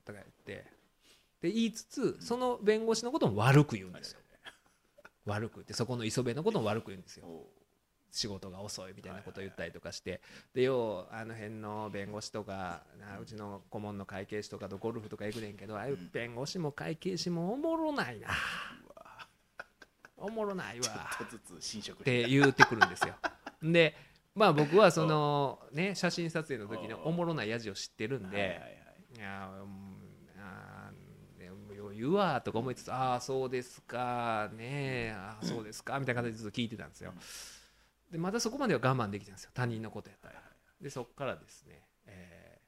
[0.05, 0.67] とか言って
[1.41, 4.21] で言いつつその弁護士のことも悪く言うんですよ。
[5.27, 7.27] 悪く言ってそこの磯部のことも悪く言うんですよ。
[7.27, 7.47] お
[8.11, 10.21] 仕事が遅いみたいなことを言ったりとかして。
[10.55, 18.29] でようあの辺の弁護士とかなうちの顧問の会計士とかとゴルフとか行くねんけどああいう弁護士も会計士もおもろないな。
[20.17, 20.87] おもろないわ。
[21.15, 22.27] って。
[22.27, 23.15] 言ってくるんですよ。
[23.63, 23.95] で
[24.35, 28.79] まあ僕はそのね写真撮影の時のおもろないやじを知ってるんではい。
[29.17, 29.51] いや
[31.99, 37.13] ね余裕はとか思いつつああそうですかねああそうですかみたいな形でずっと聞いてたんですよ。
[38.11, 40.43] でまだそこまでは我慢できたんですよ他人のことやったら。
[40.81, 42.59] でそこからですね、えー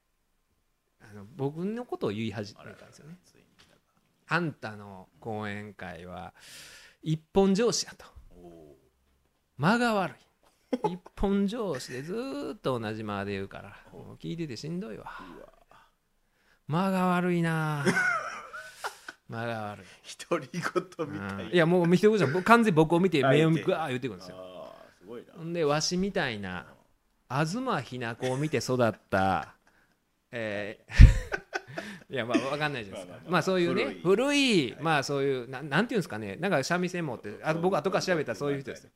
[1.03, 3.17] あの僕のことを言い始めたんですよね。
[4.29, 6.35] あんたの講演会は
[7.03, 8.05] 一本上司やと。
[9.57, 13.77] 間が悪い一本上司でずーっと同じ間で言うから
[14.19, 15.05] 聞いててしんどいわ
[15.37, 15.49] うわ
[16.69, 17.85] 間が悪いな
[19.31, 19.87] 間が悪い
[20.29, 21.47] 独り言みたい。
[21.47, 21.53] うん。
[21.53, 22.35] いやもう見てください。
[22.35, 24.37] 僕完全に僕を見てあ目を見てグワー言ってくるんですよ。
[24.39, 25.33] ああすごいな。
[25.37, 26.67] ほんでわしみたいな
[27.29, 29.55] 東ひな子を見て育った
[30.33, 31.31] えー
[32.13, 33.13] いやまあ分かんないじゃないですか。
[33.13, 33.31] まあまあまあ。
[33.33, 34.77] まあそういうね古い。
[34.81, 36.37] まあそういうななんていうんですかね。
[36.37, 38.91] なんか三味線持ってあ僕後から調べたらそういう人ですよ。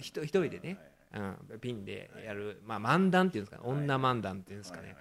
[0.00, 0.78] ひと一人でね、
[1.14, 4.96] うん、ピンでやる、まあ、漫談っていうんですかね、女漫談っていうんですかね、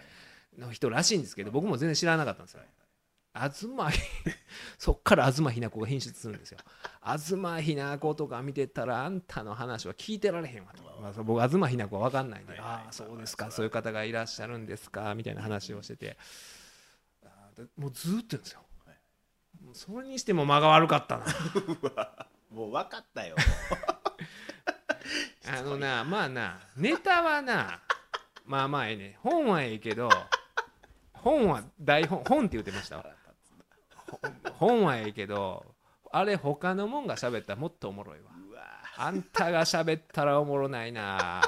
[0.57, 2.61] の人らしいんですけど、僕も全然知らなかったんですよ。
[3.33, 3.67] 東
[4.77, 6.59] そっから東ひな子が品質するんですよ。
[7.03, 10.83] 東ひな子とか見てたら、あんたの話は聞いてられへんわと。
[11.01, 12.59] まあ、僕、東ひな子は分かんないんで、はい。
[12.59, 12.69] はい。
[12.69, 16.17] ああ、そうですか、そういう方がいらっしゃるんですか、みたいな話をしてて、
[17.77, 18.61] もうずーっと言うんですよ。
[19.63, 21.25] もうそれにしても間が悪かったな。
[22.49, 23.35] もう分かったよ。
[25.47, 27.81] あのなまあなネタはな
[28.45, 29.17] まあまあええね。
[29.21, 30.09] 本はええけど
[31.13, 33.05] 本は台本本って言ってました
[34.53, 35.65] 本はええけど
[36.11, 38.31] あれ他のもんが喋ったらもっとおもろいわ。
[38.97, 41.41] あんたが喋ったらおもろないな。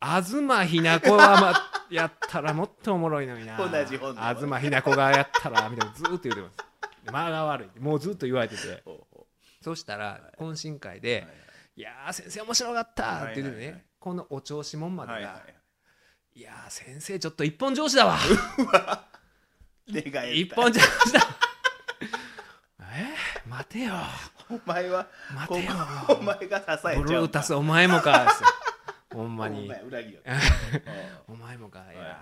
[0.00, 1.54] 東ひな子は、ま、
[1.90, 3.56] やったらもっとおもろいのにな。
[3.56, 6.56] 同じ本東ひな子がやったらみたいなずーっと言ってます。
[7.10, 7.80] 間が悪い。
[7.80, 8.84] もうずっと言われてて。
[9.62, 11.34] そしたら懇親会で、うはい。
[11.76, 13.24] いやー先生面白かった。
[13.24, 15.40] って言ってね、はいはいはいこのお調子者までが、いはいは
[16.36, 16.40] い。
[16.40, 18.16] やー先生ちょっと一本上司だわ。
[19.88, 21.20] 一本上司だ。
[21.20, 21.45] えー、
[23.56, 23.94] 待てよ。
[24.50, 25.72] お前は待てよ。
[26.10, 27.02] おお前が支えちゃう。
[27.04, 28.26] ブルータスお前もか
[29.14, 29.64] ほんまに。
[29.64, 30.22] お前裏切る。
[31.26, 31.78] お前もか。
[31.90, 32.16] いや,、はいは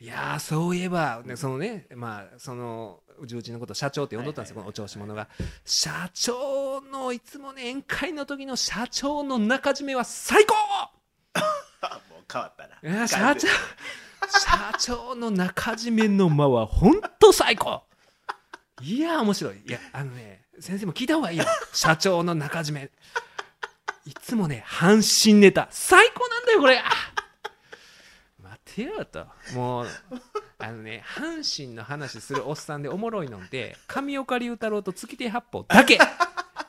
[0.00, 0.06] い。
[0.06, 5.28] やーそういえば、ね、そのねまあその重鎮のことを社長って呼んどったんですよ、このお調子者が。
[5.66, 10.54] 社長のいつもね宴会の時の社長の中締めは最高！
[11.82, 13.06] あ もう変わったな。
[13.06, 13.48] 社長
[14.30, 17.82] 社長の中締めの間は本当最高
[18.80, 19.60] いや面白い。
[19.66, 21.44] いやあのね先生も聞いた方がいいよ。
[21.72, 22.90] 社長の中締め。
[24.04, 25.68] いつもね阪神ネタ。
[25.70, 26.78] 最高なんだよこれ。
[26.78, 26.84] あ
[28.42, 29.26] 待てよと。
[29.54, 29.88] もう
[30.58, 35.98] あのね阪神の話するおっさんでおもろいのって上岡龍太郎と月手八方だけ。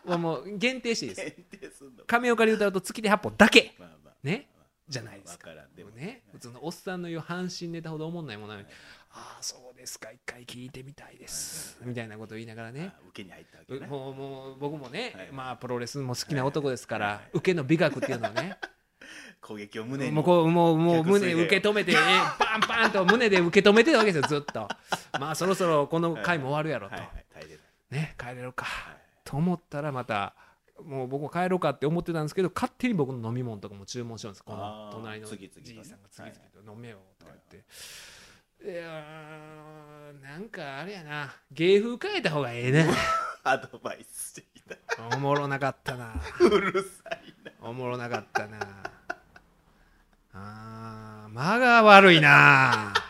[0.06, 1.16] もう限定していい
[1.60, 1.84] です。
[2.08, 3.76] 上岡龍太郎と月手八方だけ。
[3.80, 4.14] まあまあ。
[4.24, 4.50] ね？
[4.88, 5.50] じゃないですか。
[5.50, 5.76] わからん。
[5.76, 8.68] でもね普通のおっさんの言う阪神ネタほどおもんないものなのに
[9.12, 13.88] ああそうですか一回聞いてみたいですみたいなことを言いながらねあ受けに入ったわけね。
[13.88, 18.58] もうもう僕もね、はいまあプロレスも好きな男ですから、はい受けの美学っていうのをね
[19.42, 20.12] 攻撃を胸に。
[20.12, 24.70] もうこうもうもう胸受け止めて、えパンパンと胸で受け止めてるわけですよずっと。
[25.20, 30.34] まあそろそろこの回も終わるやろと、はいはい大変だね帰れるか、はいと思ったらまた
[30.86, 34.44] もう僕も帰ろうかって思ってたんですけど勝手に僕の飲み物とかも注文してるんです。
[34.44, 41.34] この隣のじいさんが次々と飲めよとか言って、い、やーなんかあれやな。
[41.52, 42.86] 芸風変えた方がええな
[43.44, 44.76] アドバイスしてきた。
[45.16, 46.14] おもろなかったな。
[46.40, 47.52] うるさいな。
[47.62, 48.58] おもろなかったな。
[50.34, 52.94] あー間が悪いな。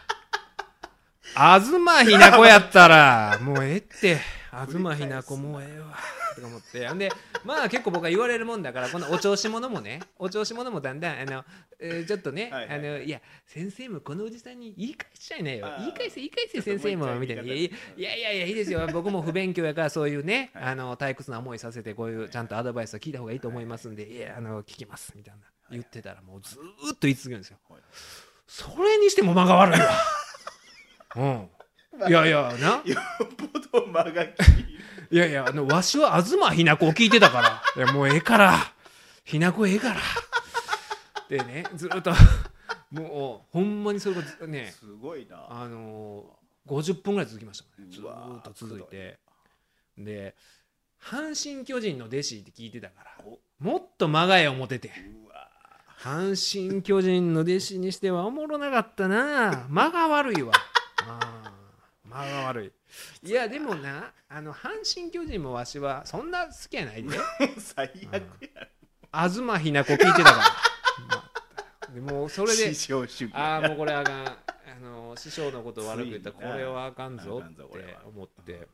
[1.36, 4.20] 東ひな子やったらもうええって
[4.68, 5.96] 東ひな子もうええわ。
[6.36, 6.88] とか思って。
[6.88, 7.12] ほんで
[7.46, 11.44] まあ結構僕は言われるもんだからこのお調子者もねお調子者もだんだんあの、
[11.80, 15.66] えーちょっとね、はいはいあのいや先生もこのおじさんに言い返しちゃいなよ。
[15.66, 15.80] あー。
[15.80, 17.16] 言い返せ言い返せ先生も。
[17.20, 17.44] みたいな。
[17.44, 18.88] 回言いやいやいやいいですよ。
[18.92, 20.64] 僕も不勉強やからそういうね、はい。
[20.66, 25.14] あの退屈な思いさせてこういうちゃんとアドバイスを聞いた方がいいと思いますんで、いやあの聞きます。
[25.16, 25.42] みたいな。
[25.72, 27.58] 言ってたらもうずーっと言い続けるんですよ。
[27.70, 27.82] はい。
[28.48, 29.88] それにしても間が悪いわ。
[31.16, 31.50] うん
[32.08, 32.82] いやいやな。
[32.86, 34.34] よっぽど間が切
[35.12, 37.84] いやいやあのわしは東ひな子を聞いてたから。
[37.84, 38.56] いやもうええから。
[39.24, 40.00] ひな子ええから。
[41.30, 42.12] でねずっと
[42.92, 44.74] もうほんまにそれがずね。
[44.78, 45.46] すごいな。
[45.50, 47.88] あのー、50分ぐらい続きましたね。
[47.90, 48.04] ずっ
[48.44, 49.20] と続いて。
[49.98, 50.36] で
[51.02, 53.40] 阪神・巨人の弟子って聞いてたからお。
[53.64, 54.92] もっと間がえ思ってて。
[56.00, 59.66] 阪神・巨人の弟子にしてはおもろなかったな。
[59.70, 60.54] 間が悪いわ。
[61.08, 61.36] あ
[62.22, 63.28] ー間が悪い。
[63.28, 67.18] いやでもなあの阪神・巨人もわしはそんな好きやないで。
[67.58, 68.68] 最悪や
[69.12, 70.44] 東ひな子聞いてたから、 ま
[71.88, 73.34] あでもうそれで師匠主義。
[73.34, 74.28] ああもうこれあかん。
[74.28, 74.36] あ
[74.82, 77.64] の師匠のこと悪く言ったらこれはあかんぞって
[78.06, 78.68] 思って。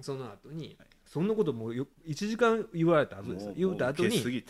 [0.00, 0.76] その後に
[1.06, 3.54] そんなこともうよ1時間言われた後ですよ。
[3.56, 4.44] 言うた後に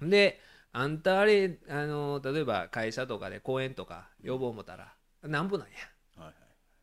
[0.00, 0.40] で
[0.72, 5.72] あんたあれあの例えば会社とかで講演とか要望もたらなんぼなんや。
[5.74, 5.97] はいはい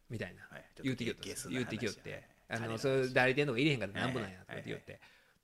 [0.09, 0.41] みたいな。
[0.49, 0.65] はい。
[0.83, 2.23] 言うてきよって言うてきよって。
[2.47, 4.99] あの金そういう代理店とか入れへんからなんぼなんやとかはい言って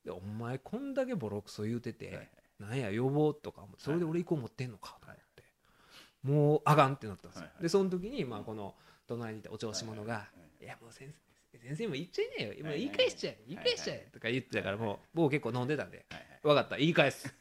[0.05, 2.21] でお前こんだけボロクソ言うてはいは
[2.59, 5.43] なんや要望とかそれで俺以降持ってんのかと思って。
[6.23, 7.47] もうあかんってなったんですよ。
[7.59, 8.75] でその時にまあこの
[9.07, 10.27] 隣にいたお調子者が
[10.61, 11.11] 「いやもう先
[11.51, 12.63] 生先生も言っちゃいなよ。
[12.63, 13.43] もう言い返しちゃえ。
[13.47, 16.05] 言い返しちゃえ」とか言ってたからもう僕結構飲んでたんで。
[16.09, 16.77] はいはい「分かった。
[16.77, 17.33] 言い返す」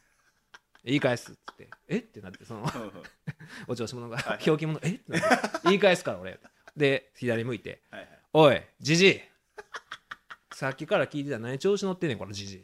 [0.83, 1.97] 言い返すっつって「え？
[1.99, 2.65] っ?」てなってその
[3.67, 4.95] お調子者がはい表記者「え？
[4.95, 5.59] っ?」てなって。
[5.65, 6.39] 言い返すから俺
[6.75, 9.19] で左向いてはいはい「おいじじい
[10.53, 11.37] さっきから聞いてた。
[11.37, 12.63] ら何調子乗ってんねんこのじじい」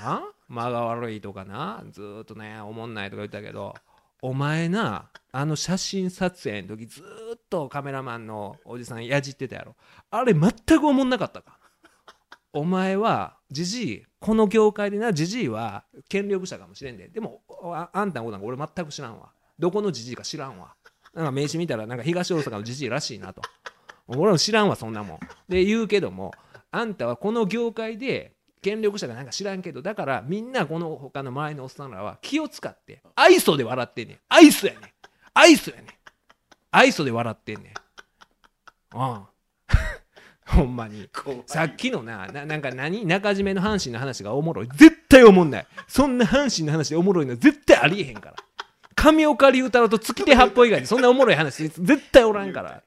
[0.00, 1.84] あ間が悪いとかな？
[1.90, 3.74] ずーっとねおもんないとか言ったけど。
[4.22, 9.76] お前なあの写真撮影の時ずーっとカメラマンのおじさんやじってたやろ。
[10.10, 11.58] あれ全くおもんなかったか。
[12.54, 17.08] お前はじじいこの業界でなじじいは権力者かもしれんで。
[17.08, 19.30] でもああんたのことなんか俺全く知らんわ。
[19.58, 20.74] どこのじじいか知らんわ
[21.14, 23.42] なんか名刺見たらなんか東大阪のじじいらしいなと。
[24.06, 25.18] 俺も知らんわそんなもん。
[25.48, 26.32] で言うけども
[26.70, 34.18] あんたはこの業界で権力者がなんか知らんけどだからみんなこの他の周りのおっさんらは気を使って愛想で笑ってんねん。
[34.28, 34.80] 愛想やねん。
[35.32, 35.86] 愛想やねん。
[36.70, 37.72] 愛想で笑ってんね
[38.94, 38.98] ん。
[38.98, 39.22] うん。
[40.46, 41.08] ほんまに。
[41.46, 44.68] さっきのなななんか何中締めの阪神の話がおもろい。
[44.74, 45.66] 絶対おもんない。
[45.86, 48.36] そんな阪神の話でおもろいの絶対ありえへんから
[49.04, 52.82] 上岡龍太郎と月手八方以外にそんなおもろい話絶対おらんから。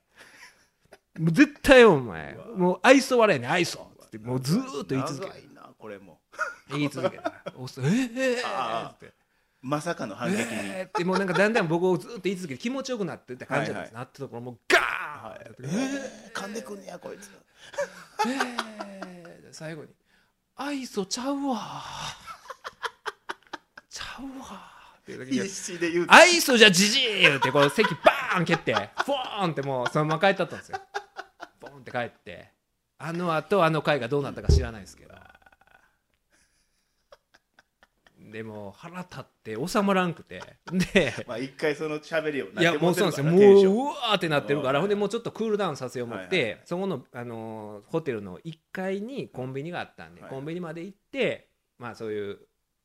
[1.20, 4.18] もう絶対お前もう愛想笑いね愛想つって。
[4.18, 6.20] もうずーっと言い続け長いなこれも。
[6.70, 9.14] 言い続けた おっさんえー、えー、あって。
[9.62, 10.44] まさかの反撃に。
[10.52, 17.30] えーもうなんかだんだん僕をずっと言い続けて気持ちよくなってった感じなんです、はいなったところもうガーンはいえー噛んでくんねやこいつ。
[18.26, 19.90] えー最後に
[20.58, 21.82] 「愛想ちゃうわ」
[23.90, 24.74] 「ちゃうわ」
[25.08, 30.80] 必死で言う「愛想じゃじじい!」ってこう席バーン蹴ってフォーンってもうそのまま帰ったったんですよ。
[31.60, 32.52] ボンって帰って。
[33.00, 35.16] あのあとあの回がどうなったか知らないですけど。
[38.32, 40.42] でも腹立って収まらんくて。
[40.72, 43.72] でまあ一回その喋りをいやもうそうなんですよ。
[43.72, 50.30] もううわーってなってるからうんほんでもうちょっとクールダウンさせよう思ってそこの、あのーホテルの1階にコンビニがあったんではい。
[50.30, 52.40] コンビニまで行ってまあそういう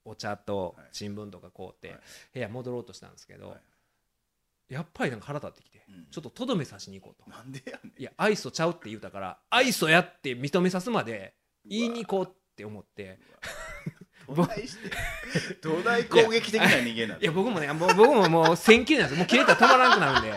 [0.05, 1.99] お茶とはい新聞とか買うてはい。
[2.35, 4.75] 部屋戻ろうとしたんですけどはい。
[4.75, 6.07] やっぱりなんか腹立ってきてうん。
[6.11, 7.31] ちょっととどめさしに行こうと。
[7.31, 8.01] なんでやねん。
[8.01, 11.35] いや愛想ちゃうって言うたから愛想やって認めさすまで
[11.65, 13.19] 言いに行こうって思って。
[14.29, 17.21] どないして どない攻撃的な人間なの？
[17.21, 19.19] いや僕もねもう僕ももう1000切れなんです。
[19.19, 20.33] よもう切れたら止まらなくなるんで。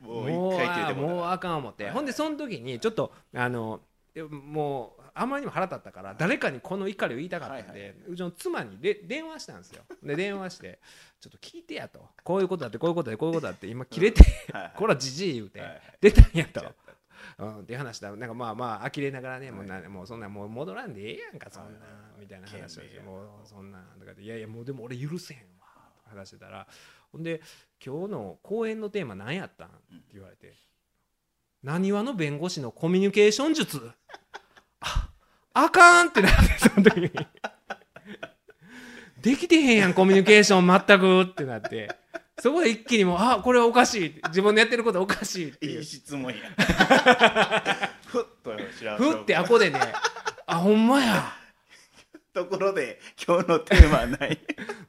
[0.00, 3.82] ももうう一回切れてもらうもうあかん思って、はいほんでその時にちょっとあの
[4.14, 9.82] えもうあまりにも腹立ったから誰かにこの怒りを言いたかったんで、うちの妻にで電話したんですよ。
[10.02, 10.78] で電話して
[11.20, 14.24] 「ちょっと聞いてや」と「こういうことだってこういうことだってこういうことだって今切れて、
[14.76, 15.62] こらじじい言うて、
[16.00, 16.74] 出たんやと。
[17.38, 18.14] うん、っていう話だ。
[18.14, 21.86] なんかまあまあ呆れながらね、もうはなもうそんなもう戻らんでええやんかそんな、
[22.18, 25.66] みたいな話をしてもうそんなとか言っていやいやもうでも俺許せへんわ
[25.96, 26.66] とか話してたら
[27.12, 27.40] ほんで
[27.84, 29.68] 今日の講演のテーマ何やったん？
[29.68, 29.78] って
[30.14, 30.54] 言われて
[31.62, 33.90] なにわの弁護士のコミュニケーション術？
[34.80, 35.07] あ
[35.64, 37.10] あかんってなってその時に。
[39.20, 41.90] できてへんやんコミュニケーション全くってなって。
[42.40, 44.20] そこで一気にもうあこれはおかしい。
[44.28, 45.78] 自分のやってることおかしいっていう。
[45.80, 46.36] いい質問や。
[48.06, 48.52] ふっと
[48.96, 49.80] ふってあこでね。
[50.46, 51.32] あほんまや
[52.38, 54.38] ところで今日のテーマはない。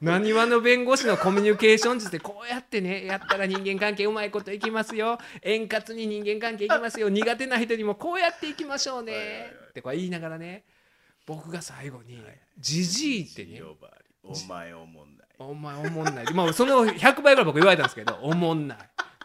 [0.01, 5.17] なにわの弁護士のコミュニケーション術でこうやってねやったら人間関係うまいこといきますよ。
[5.41, 7.09] 円滑に人間関係いきますよ。
[7.09, 9.51] 苦手な人にもこうやっていきましょうね。
[9.69, 10.63] ってこう言いながらね
[11.25, 13.61] 僕が最後にはい「じじい」ってね。
[14.23, 18.77] お前おもんない「お前おもんない」まあその100倍ぐらい僕言われたんですけど「おもんない」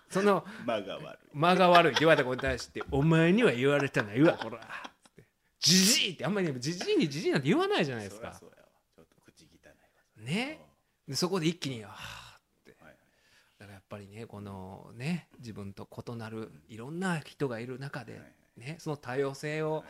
[0.09, 1.19] その間が悪い。
[1.35, 4.67] 間が悪いって言われたことに対して「お前には言われたないわこら」って
[5.65, 8.33] 「じじい」ってあんまりねじじいにじじいなんて言わないじゃないですか。
[8.35, 9.75] そちょっと口汚いわ
[10.25, 10.61] ね。
[11.09, 12.77] でそこで一気に「はあ」って。
[12.81, 12.99] はいはい
[13.57, 19.85] だからやっぱりねこのね自分と異なるいろんな人がいる中ではいねその多様性を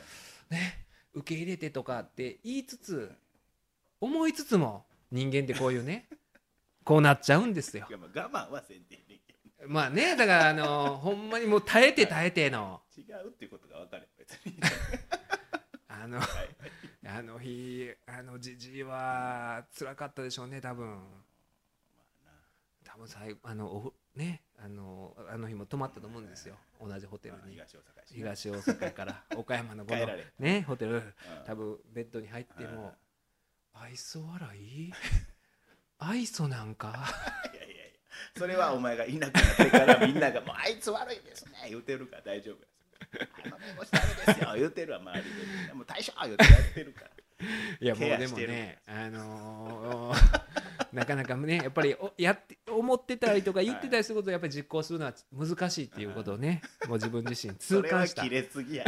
[0.51, 3.11] ね受け入れてとかって言いつつ
[4.01, 6.09] 思いつつも人間ってこういうね
[6.85, 7.89] こうなっちゃうんですよ。
[7.91, 9.03] まあ我慢はせんで
[9.67, 12.83] まあねだからあのほんまにもう耐えて耐えての。
[12.95, 14.59] ど違うっていうことが分かれば別に
[16.05, 16.29] あのはい。
[17.07, 20.99] あの日あのじじいは辛かったでしょうね多分。
[22.85, 26.57] 多分最後あのおねあのあの日も泊まったと思うんですよ。
[26.81, 27.59] 同じホテルまあに
[28.09, 30.07] 東大阪から 岡山のこの
[30.39, 30.97] ねホテル。
[30.97, 31.15] うん。
[31.47, 32.95] 多分ベッドに入っても
[33.73, 34.93] 愛想笑い？
[35.99, 36.89] 愛想なんか？
[37.53, 37.85] いやいやいや。
[38.37, 42.67] それはお前がいなくなってからみんなが「もうあいつ悪いですね」言うてるから大丈夫や
[43.45, 45.25] あの弁護士ダメですよ言うてるわ周り
[45.69, 45.75] で。
[45.75, 47.11] もう大将言うてやってるから。
[47.81, 50.41] いやもうでもねあのー
[50.95, 58.23] なかなかねやっぱりおやって思ってたりとか言ってたりすることをやっぱり実行するのは難しいっていうことをねもう自分自身痛感した。
[58.23, 58.85] 切れすぎや。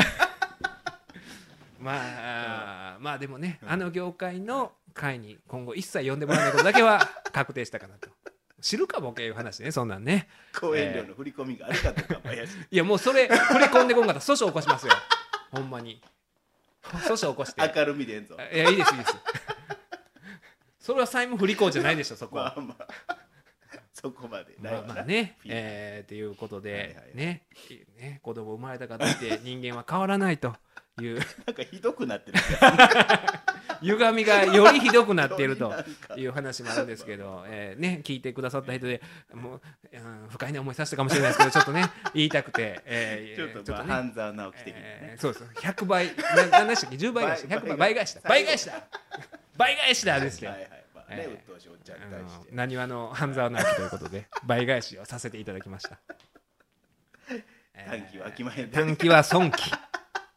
[1.79, 7.01] まあまあでもねあの業界の会に今後一切呼んでもらわないことだけは
[7.33, 8.09] 確定したかなと
[8.61, 10.29] 知るかボケいう話ねそんなんね。
[10.59, 12.57] 講演料の振り込みがあるかどうかも怪しい。
[12.71, 14.93] いやもうそれ振り込んでこんかったら訴訟起こしますよ。
[15.51, 16.01] ほんまに。
[16.83, 17.73] 訴訟起こして。
[17.75, 18.37] 明るみでえんぞ。
[18.53, 19.17] いやいいですいいです。
[20.81, 22.55] それは債務不履行じゃないでしょそこは。
[22.57, 23.17] まあまあ。
[23.93, 27.17] そこまでまあまあね、えー、っていうことで、はいはいはい。
[27.17, 27.47] ね。
[27.99, 28.21] ね。
[28.23, 30.55] 子供生まれたからといって人間は変わらないと
[31.03, 31.19] いう。
[31.47, 32.39] なんかひどくなってる。
[33.83, 35.73] 歪みがよりひどくなっていると
[36.17, 39.03] いう話もあるんですけど、えーね、聞いてくださった人で
[39.35, 39.61] もう、
[39.93, 41.85] うん不快な思いさせたかもしれないですけどちょっとね
[42.15, 43.93] 言いたくて、えーちょっとまあね。
[43.93, 44.81] 半沢直樹的にね。
[44.83, 47.47] えーそうです100倍な何でしたっけ？10倍返し。
[47.47, 48.21] 倍100倍倍返しだ。
[48.25, 48.73] 倍返しだ。
[49.57, 52.55] 倍返しだですよはいはいまあねえーうっとうしいおっちゃんにあの対して。
[52.55, 55.99] なにわの半沢直樹ということで倍返しをさせていただきました。
[57.91, 58.71] 短期は飽きまへん。
[58.71, 59.71] で短期は損期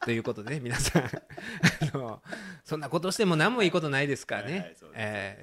[0.04, 1.02] ということでね皆さん。
[1.04, 1.08] あ
[1.92, 2.22] の
[2.64, 4.74] そんなことしても何もいいことないですからね。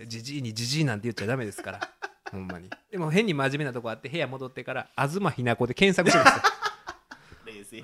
[0.07, 1.89] じじいにじじいなんて言っちゃダメですから。
[2.31, 2.69] ほんまに。
[2.91, 7.81] でも変に真面目なとこあって部屋戻ってから東ひな子で検索してですよ。
[7.81, 7.83] 冷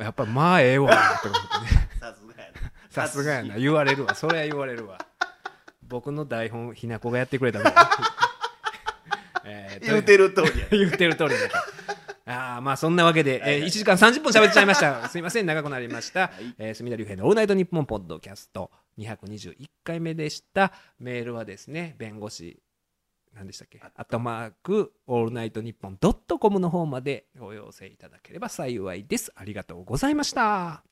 [0.00, 0.90] あやっぱまあええわ
[1.22, 1.88] と思ってね。
[2.00, 2.72] さすがやな。
[2.90, 3.56] さすがやな。
[3.56, 4.14] 言われるわ。
[4.14, 4.98] それは言われるわ。
[5.82, 7.64] 僕の台本ひな子がやってくれたの。
[9.44, 10.66] えーと言うてる通りや。
[10.70, 11.67] 言ってる通りだあ
[12.30, 15.08] あまあそんなわけで、えー1時間30分喋っちゃいました。
[15.08, 16.30] すいません長くなりました、い。
[16.58, 18.70] えー角田龍平の「オールナイトニッポン」ポッドキャスト。
[18.98, 20.72] 221回目でした。
[20.98, 22.60] メールはですね弁護士
[23.34, 23.80] 何でしたっけ？
[23.80, 29.32] アットマークオールナイトニッポンドットコムの方までご要請いただければ幸いです。
[29.34, 30.87] ありがとうございました